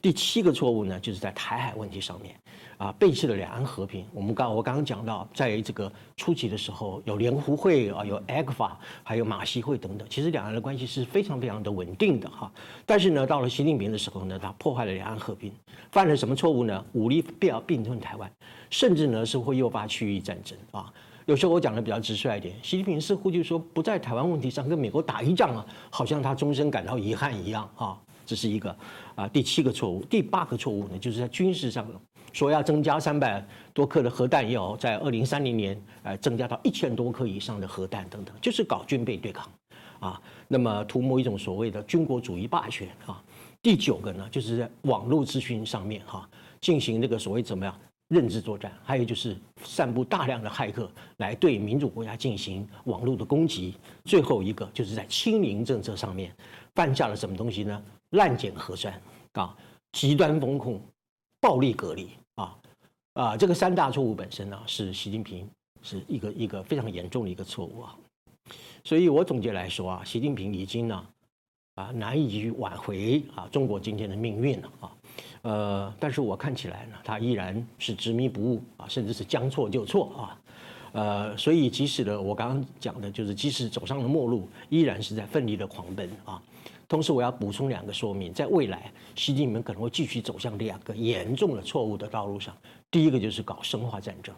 [0.00, 2.36] 第七个错误呢，就是在台海问题上面。
[2.78, 4.04] 啊，背弃了两岸和平。
[4.12, 8.70] 我们刚我刚刚讲到，在这个初期的时候，有联湖会啊，有 AGFA，
[9.02, 12.50] 还有马习会等等，其实两岸的关系是非常非常的稳定的哈。
[12.84, 15.50] 但是呢，到了习近平的时候呢，他破坏了两岸和平，
[15.90, 16.84] 犯了什么错误呢？
[16.92, 18.30] 武力必要并吞台湾，
[18.68, 20.92] 甚至呢是会诱发区域战争啊。
[21.24, 27.98] 有时候我讲的比较直率一点，习近平似乎就说不在台湾问题上跟美国打一仗啊，好像他终身感到遗憾一样啊。
[28.26, 28.76] 这是一个
[29.14, 30.04] 啊第七个错误。
[30.04, 31.86] 第八个错误呢，就是在军事上。
[32.36, 39.50] 说要增加三百多克的核弹药，在二零三零年，呃，增加到一千多克以上的核弹等等，就是搞军备对抗，
[40.00, 43.24] 啊，那么图谋一种所谓的军国主义霸权啊。
[43.62, 46.28] 第九个呢，就是在网络资讯上面哈，
[46.60, 47.74] 进行这个所谓怎么样
[48.08, 49.34] 认知作战，还有就是
[49.64, 53.74] 散布大量的骇客来对民主国家进行网络的攻击。
[54.04, 56.30] 最后一个就是在清零政策上面
[56.74, 57.82] 犯下了什么东西呢？
[58.10, 58.92] 滥检核酸
[59.32, 59.56] 啊，
[59.92, 60.78] 极端风控，
[61.40, 62.10] 暴力隔离。
[63.16, 65.48] 啊，这个三大错误本身呢，是习近平
[65.80, 67.96] 是一个一个非常严重的一个错误啊，
[68.84, 71.06] 所以我总结来说啊，习近平已经呢，
[71.76, 74.92] 啊，难以挽回啊中国今天的命运了啊，
[75.40, 80.38] 呃，但是我看起来呢，他依然是执迷不悟啊，甚至是将错就错啊，
[80.92, 86.42] 呃，所以即使的我刚刚讲的就是，即使走上了末路，依然是在奋力的狂奔啊。
[86.88, 92.56] 同时，我要补充两个说明，在未来，习近平可能会继续走向两个严重的错误的道路上。
[92.90, 94.32] 第一个就是搞生化战争，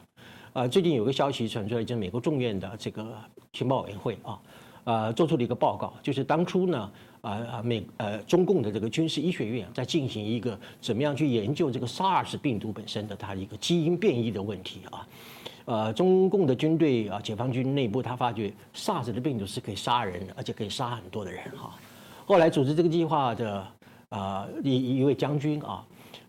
[0.54, 3.14] 呃，最近有个消息传出来，就是美国众院的这个
[3.52, 4.40] 情报委员会啊，
[4.84, 6.90] 呃，做出了一个报告，就是当初呢，
[7.20, 15.06] 啊啊美呃中共的这个军事医学院在进行一个怎么样去研究这个 SARS 病毒本身的它一个基因变异的问题啊，
[15.66, 21.78] 呃，中共的军队啊，解放军内部他发觉 SARS 的病毒是可以杀人的，而且可以杀很多的人哈。
[22.28, 23.66] 后来组织这个计划的
[24.10, 25.82] 啊一一位将军啊，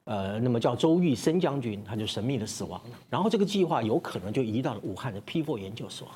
[0.05, 2.97] 呃，那么叫周玉生将军，他就神秘的死亡了。
[3.09, 6.07] 然后这个计划有可能就移到了武汉的 P4 研究所，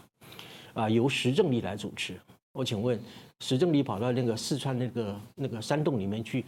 [0.73, 2.17] 啊，由石正丽来主持。
[2.53, 2.97] 我请问，
[3.41, 6.45] 石正丽跑到那个四川那个那个山洞里面去，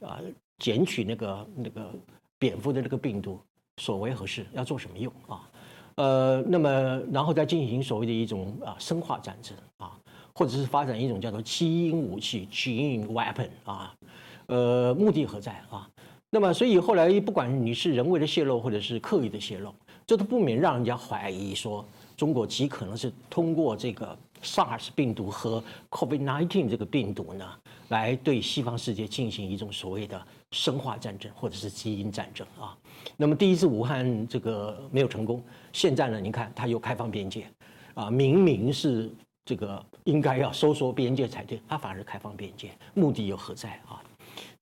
[0.00, 0.20] 啊，
[0.60, 1.92] 捡取那个那个
[2.38, 3.40] 蝙蝠的那个病毒，
[3.78, 4.46] 所为何事？
[4.52, 5.50] 要做什么用啊？
[5.96, 6.70] 呃，那么
[7.10, 9.98] 然后再进行所谓的一种啊生化战争啊，
[10.36, 13.94] 或者是发展一种叫做基因武器 （gene weapon） 啊，
[14.48, 15.88] 呃，目的何在啊？
[16.28, 19.74] 那么，所以后来不管你是人为的泄露，或者是刻意的泄露，
[20.06, 21.82] 这都不免让人家怀疑说，
[22.18, 27.48] 中国极可能是通过这个 SARS 病毒和 COVID-19 这个病毒呢，
[27.88, 30.20] 来对西方世界进行一种所谓的
[30.50, 32.76] 生化战争，或者是基因战争啊。
[33.16, 37.46] 那么第一次武汉这个没有成功，现在呢，您看它又开放边界，
[37.94, 39.10] 啊，明明是
[39.46, 44.02] 这个应该要收缩边界才对，它反而开放边界，目的又何在啊？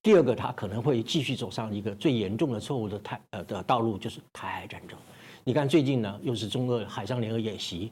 [0.02, 4.98] 第二个，他可能会继续走上一个最严重的错误的台呃的道路，就是台海战争。
[5.42, 7.90] 你看最近呢，又是中俄海上联合演习，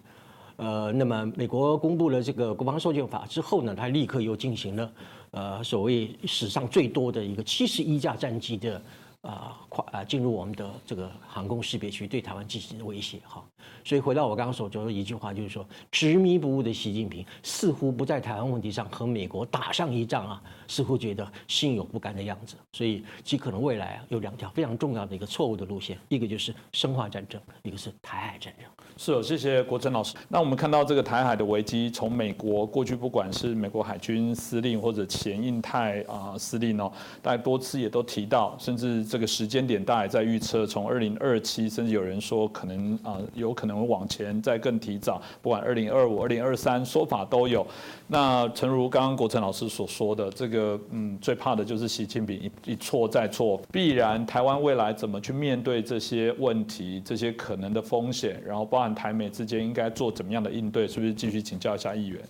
[0.57, 4.93] 呃，那么美国公布了这个国防授权法之后呢，他立刻又进行了
[5.31, 8.81] 呃所谓史上最多的一个七十一架战机的。
[9.23, 13.43] 啊，跨啊进入我们的这个航空识别区，对台湾进行威胁哈。
[13.85, 22.57] 所以回到我刚刚所说的一句话，就是说执迷不悟的习近平似乎不在台湾问题上和美国打上一仗啊，似乎觉得心有不甘的样子。
[22.73, 28.67] 所以极可能未来啊有两条非常重要的一个错误的路线，一个就是生化战争，一个是台海战争。
[29.05, 30.15] 是，谢谢国珍老师。
[30.29, 36.89] 那我们看到这个台海的危机，从美国过去不管是美国海军司令或者前印太啊司令哦，
[37.21, 39.05] 大家多次也都提到，甚至。
[39.05, 47.67] 这个时间点，大家在预测，从二零二七，甚至有人说可能啊，有可能往前再更提早，不管二零二五、二零二三，说法都有。
[48.13, 62.21] 那诚如刚刚国成老师所说的，这个嗯，最怕的就是习近平一一错再错，必然台湾未来怎么去面对这些问题，这些可能的风险，然后包含台美之间应该做怎么样的应对，是不是继续请教一下议员？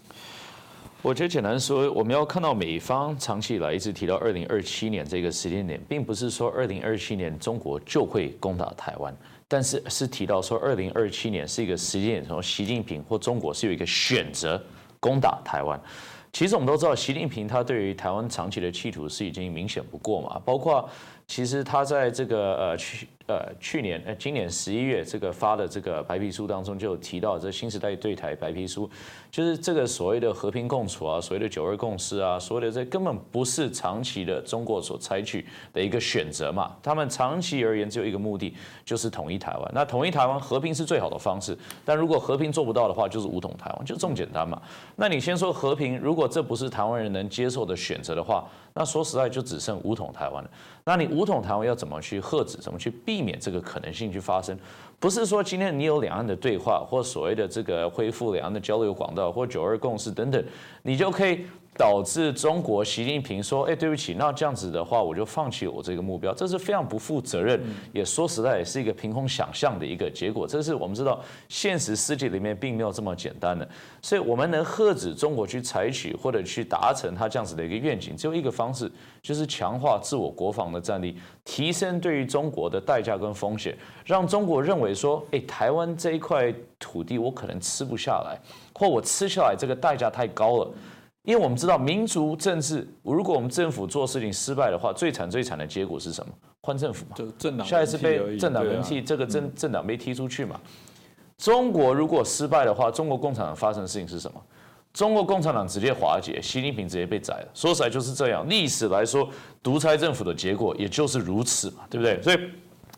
[1.02, 9.12] 我觉得简单说，我们要看到美方长期以来一直提到二零二七年这个时间点，并不是说二零二七年中国就会攻打台湾，
[9.48, 14.62] 但是是提到说二零二七年是一个时间点，从习近平或中国是有一个选择
[15.02, 15.78] 攻打台湾。
[16.32, 20.88] 其实我们都知道，习近平他对于台湾长期的企图是已经明显不过嘛，包括
[21.26, 23.08] 其实他在这个呃去。
[23.26, 28.90] 呃，去年呃，今年十一月这个发的这个白皮书当中就有提到，这新时代对台白皮书，
[29.30, 36.74] 就是这个所谓的和平共处啊，所谓的九二共识啊，所谓的这根本不是长期的中国所采取的一个选择嘛。
[36.82, 38.52] 他们长期而言只有一个目的，
[38.84, 39.70] 就是统一台湾。
[39.72, 41.56] 那统一台湾，和平是最好的方式。
[41.84, 44.60] 但如果和平做不到的话，就是武统台湾，就这么简单嘛。
[44.96, 48.44] 那你先说和平，如果这不是台湾人能接受的选择的话，
[48.74, 50.50] 那说实在就只剩武统台湾了。
[50.84, 53.11] 那你武统台湾要怎么去遏止，怎么去避？
[53.12, 54.58] 避免这个可能性去发生，
[54.98, 60.42] 不是说今天你有两岸的对话，或所谓的这个恢复两岸的交流管道，或九二共识等等，
[60.82, 61.44] 你就可以。
[61.74, 67.58] 导致中国习近平说：“哎，对不起，那这样子的话，我就放弃我这个目标。”这是非常不负责任，
[67.92, 70.46] 也说实在也是一个凭空想象的一个结果。
[70.46, 71.18] 这是我们知道
[71.48, 73.66] 现实世界里面并没有这么简单的，
[74.02, 78.90] 所以我们能遏止中国去采取或者去达成他这样子的一个愿景，只有一个方式，
[79.22, 88.38] 就是强化自我国防的战力，提升对于中国的代价跟风险，让中国认为说：“哎，台湾这一块土地我可能吃不下来，
[88.74, 90.70] 或我吃下来这个代价太高了。”
[91.24, 96.32] 因为我们知道民族政治，如果我们政府做事情失败的话，最惨最惨的结果是什么？
[96.62, 100.60] 换政府嘛，就政党下一次被政党人气，这个政政党被踢出去嘛。
[101.38, 104.40] 中国如果失败的话，中国共产党发生的事情是什么？
[104.92, 107.48] 中国共产党直接瓦解，习近平直接被宰了。
[107.54, 109.28] 说起来就是这样，历史来说，
[109.62, 112.20] 独裁政府的结果也就是如此嘛，对不对？
[112.20, 112.38] 所以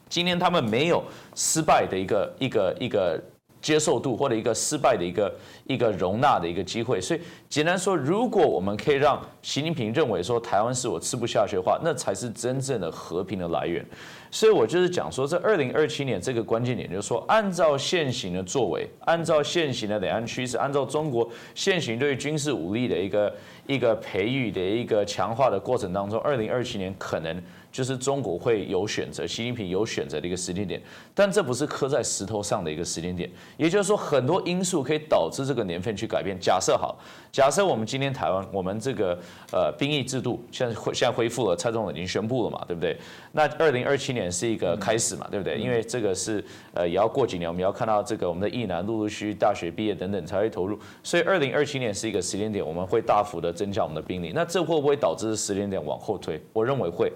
[0.09, 1.05] 今天他们没有
[1.35, 3.23] 失败的一个一个一个。
[3.65, 5.35] 接受度或者一个失败的一个
[5.67, 13.83] 一个容纳的一个机会，所以简单说，如果我们可以让习近平认为说台湾是我吃不下去的话，那才是真正的和平的来源。
[14.31, 23.35] 所以我就是讲说，在二零二七年这个关键点，就是说，按照现行的作为，按照现行的两岸趋势，按照中国现行对军事武力的一个
[23.67, 27.43] 一个培育的一个强化的过程当中，二零二七年可能。
[27.75, 30.81] 就是中国会有选择，习近平有选择的一个时间点，
[31.13, 33.29] 但这不是刻在石头上的一个时间点。
[33.57, 36.39] 也就是说，很多因素可以导致这个年份去改变。
[36.39, 36.97] 假设好，
[37.33, 39.19] 假设我们今天台湾，我们这个
[39.51, 42.97] 呃兵役制度现在恢现在恢复了，蔡总统已经宣布了嘛，对不对？
[43.33, 45.59] 那二零二七年是一个开始嘛，对不对？
[45.59, 46.45] 因为这个是
[46.75, 54.31] 呃也要过几年，我们要看到这个我们的役男陆陆续续大学毕业等等才会投入，所以二零二七年是一个时间点，我们会大幅的增加我们的兵力。
[54.33, 56.41] 那这会不会导致时间点往后推？
[56.53, 57.13] 我认为会。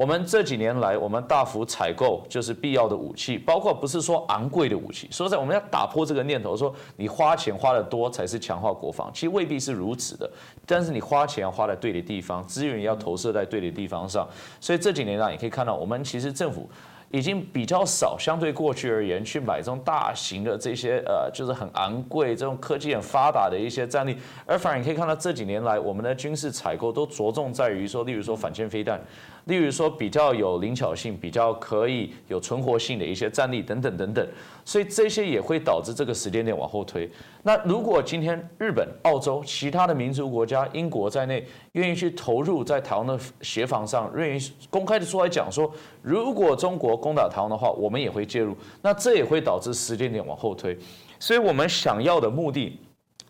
[0.00, 5.06] 我们这几年来，我们大幅采购就是必要的武器，包括不是说昂贵的武器。
[5.10, 10.30] 说实在，我们要打破这个念头，说你花钱花的多才是强化国防，其实未必是如此的。
[10.64, 14.26] 但是你花钱花在对的地方，资源要投射在对的地方上。
[14.58, 16.66] 所以这几年来，你可以看到，我们其实政府。
[17.12, 29.00] 已经比较少，相对过去而言，去买这种大型的这些呃，就是很昂贵、这种科技很发达的一些战力，而反而你可以看到这几年来，我们的军事采购都着重在于说，例如说反舰飞弹。
[29.46, 34.26] 例如说比较有灵巧性、比较可以有存活性的一些战力等等等等，
[34.64, 37.10] 所以这些也会导致这个时间点往后推。
[37.42, 45.72] 那如果今天日本、澳洲、其他的民族国家、英国在内愿意去投入在台湾的协防上，愿意公开的出来讲说，
[46.02, 50.76] 如果中国攻打台湾的话，我们也会介入，那这也会导致时间点往后推。
[51.18, 52.78] 所以我们想要的目的。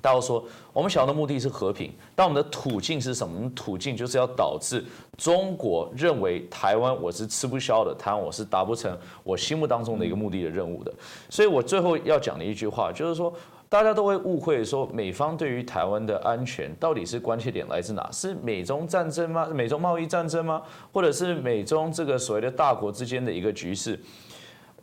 [0.00, 3.50] 大家说，我们想要的目的是和平，但我们的途径是什么？
[3.54, 4.84] 途径就是要导致
[5.18, 10.92] 中国认为台湾我是吃不消的，台湾我是达不成我心目当中的一个目的的任务的。
[11.28, 13.32] 所以我最后要讲的一句话就是说，
[13.68, 18.08] 大家都会误会说，美方对于台湾的安全到底是关切点来自哪？
[18.10, 19.46] 是美中战争吗？
[19.52, 20.62] 美中贸易战争吗？
[20.92, 24.00] 或者是美中这个所谓的大国之间的一个局势？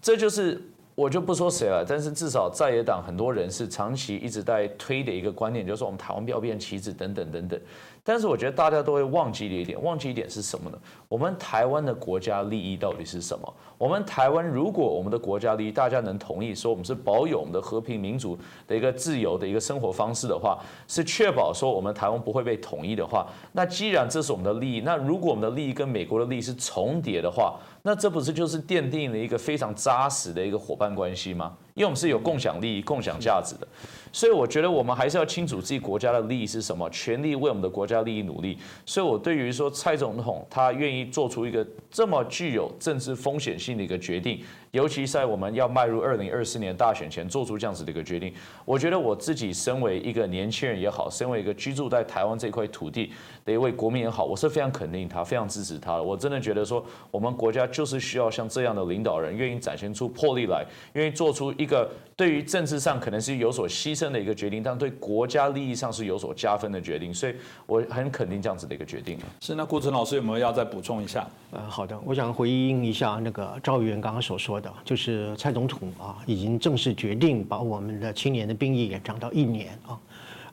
[0.02, 0.62] 这就是。
[0.98, 7.60] 我就不说谁了，但是至少在野党很多人是长期一直在推的一个观念，就是说我们台湾不要变棋子等等等等。
[8.08, 10.80] 但是我觉得大家都会忘记的一点，忘记一点是什么呢？
[11.10, 13.54] 我们台湾的国家利益到底是什么？
[13.78, 31.54] 我们台湾如果我们的国家利益大家能同意说我们是保有我们的和平民主的一个自由的一个生活方式的话，是确保说我们台湾不会被统一的话，那既然这是我们的利益，那如果我们的利益跟美国的利益是重叠的话，那这不是就是奠定了一个非常扎实的一个伙伴关系吗？
[31.74, 33.68] 因为我们是有共享利益、共享价值的，
[34.12, 38.58] 所以我觉得我们还是要清楚自己国家的利益是什么，全力为我们的国家利益努力。
[38.86, 44.42] 所以我对于说蔡总统他愿意做出一个这么具有政治风险性的一个决定。
[44.72, 48.34] 尤其在我们要迈入二零二四年大选前做出这样子的一个决定，
[48.66, 53.12] 我觉得我自己身为一个年轻人也好，身为一个居住在台湾这块土地
[53.46, 56.04] 的一位国民也好，我是非常肯定他，非常支持他的。
[56.04, 67.14] 我真的觉得说，我们国家就是需要像这样的领导人，愿意展现出魄力来，愿意做出一个对于政治上可能是有所牺牲的一个决定，但对国家利益上是有所加分的决定。
[67.14, 69.18] 所以我很肯定这样子的一个决定。
[69.40, 71.26] 是那顾晨老师有没有要再补充一下？
[71.52, 80.00] 呃，好的，我想回应一下那个赵议员刚刚所说就是蔡总统啊，已经正式决定把我们的青年的兵役延长到一年啊。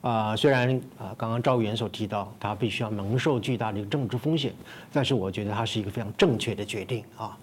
[0.01, 4.53] 啊，虽然啊，刚刚赵元所提到他必须要蒙受巨大的一个政治风险，
[4.93, 7.35] 但是我觉得他是一个非常正确的决定啊。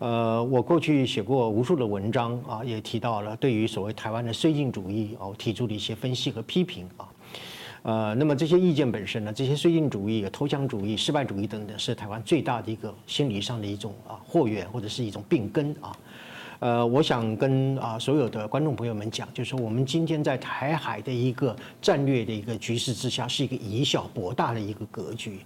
[0.00, 7.08] 呃，我过去写过无数的文章啊，也提到了对于所谓台湾的绥靖主义哦，提出了一些分析和批评啊。
[7.84, 15.94] 呃，那么这些意见本身呢，这些绥靖主义、投降主义、失败主义等等，是台湾最大的一个心理上的一种啊祸源，或者是一种病根啊。
[16.60, 25.40] 呃，我想跟啊所有的观众朋友们讲，就是说我们今天在台海的一个战略的一个局势之下，是一个以小博大的一个格局。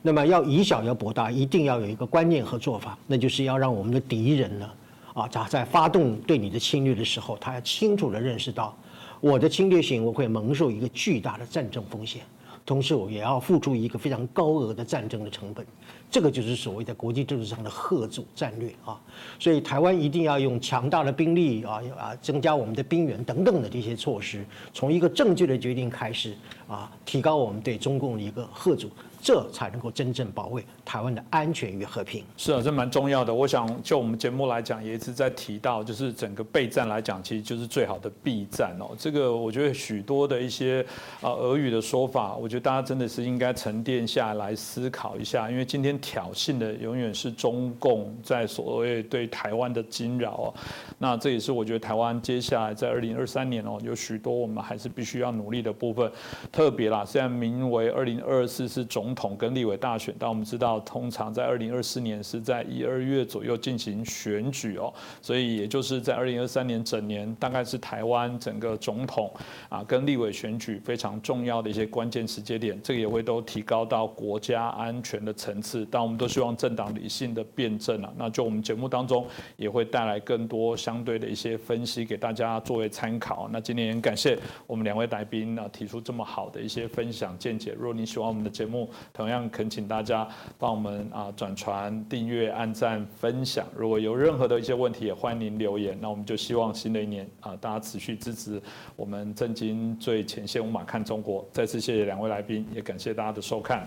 [0.00, 4.70] 那么要以小要博大，一定要有一个观念和做法，那就是要让我们的敌人呢，
[5.12, 8.78] 啊，他在发动对你的侵略的时候，他要清楚的认识到。
[9.20, 12.22] 我的侵略行为会蒙受一个巨大的战争风险，
[12.64, 15.66] 同时我也要付出一个非常高额的战争的成本，
[16.10, 18.98] 这个就是所谓的国际政治上的贺主战略啊。
[19.38, 24.42] 所以台湾一定要用强大的兵力啊啊，增加我们的兵员等等的这些措施，
[24.72, 26.34] 从一个正确的决定开始
[26.66, 28.88] 啊，提高我们对中共的一个贺主。
[29.22, 32.24] 这才能够真正保卫台湾的安全与和平。
[32.36, 33.32] 是啊，这蛮重要的。
[33.34, 38.96] 我想就我们节目来讲，也一直在提到，就是整个备战来讲，其实就是最好的避战哦。
[38.98, 40.82] 这个我觉得许多的一些
[41.20, 45.50] 啊俄语的说法，我觉得大家真的是应该沉淀下来思考一下。
[45.50, 50.54] 因为今天挑衅的永远是中共在所谓对台湾的惊扰哦。
[50.96, 56.10] 那这也是我觉得台湾接下来在二零二三年哦，有许多我们还是必须要努力的部分。
[56.50, 59.09] 特别啦，虽然名为二零二四是总。
[59.10, 69.28] 总统跟立委大选，但我们知道，通常在二零二四年是在一二月左右进行选举哦，所以也就是在二零二三年整年，大概是台湾整个总统
[69.68, 75.84] 啊跟立委选举非常重要的一些关键时间点，这个也会都提高到国家安全的层次。
[75.90, 83.48] 但我们都希望政党理性的辩证啊，那就我们节目当中也会带来更多相对的一些分析给大家作为参考。
[83.50, 84.38] 那今天也感谢
[84.68, 87.72] 我们两位来宾啊提出这么好的一些分享见解。
[87.76, 90.26] 如果你喜欢我们的节目，同样恳请大家
[90.58, 93.66] 帮我们啊转传、订阅、按赞、分享。
[93.76, 95.96] 如果有任何的一些问题，也欢迎您留言。
[96.00, 98.60] 那我们就希望新的一年啊，大家持续支持
[98.96, 101.46] 我们震惊最前线五马看中国。
[101.52, 103.86] 再次谢谢两位来宾，也感谢大家的收看。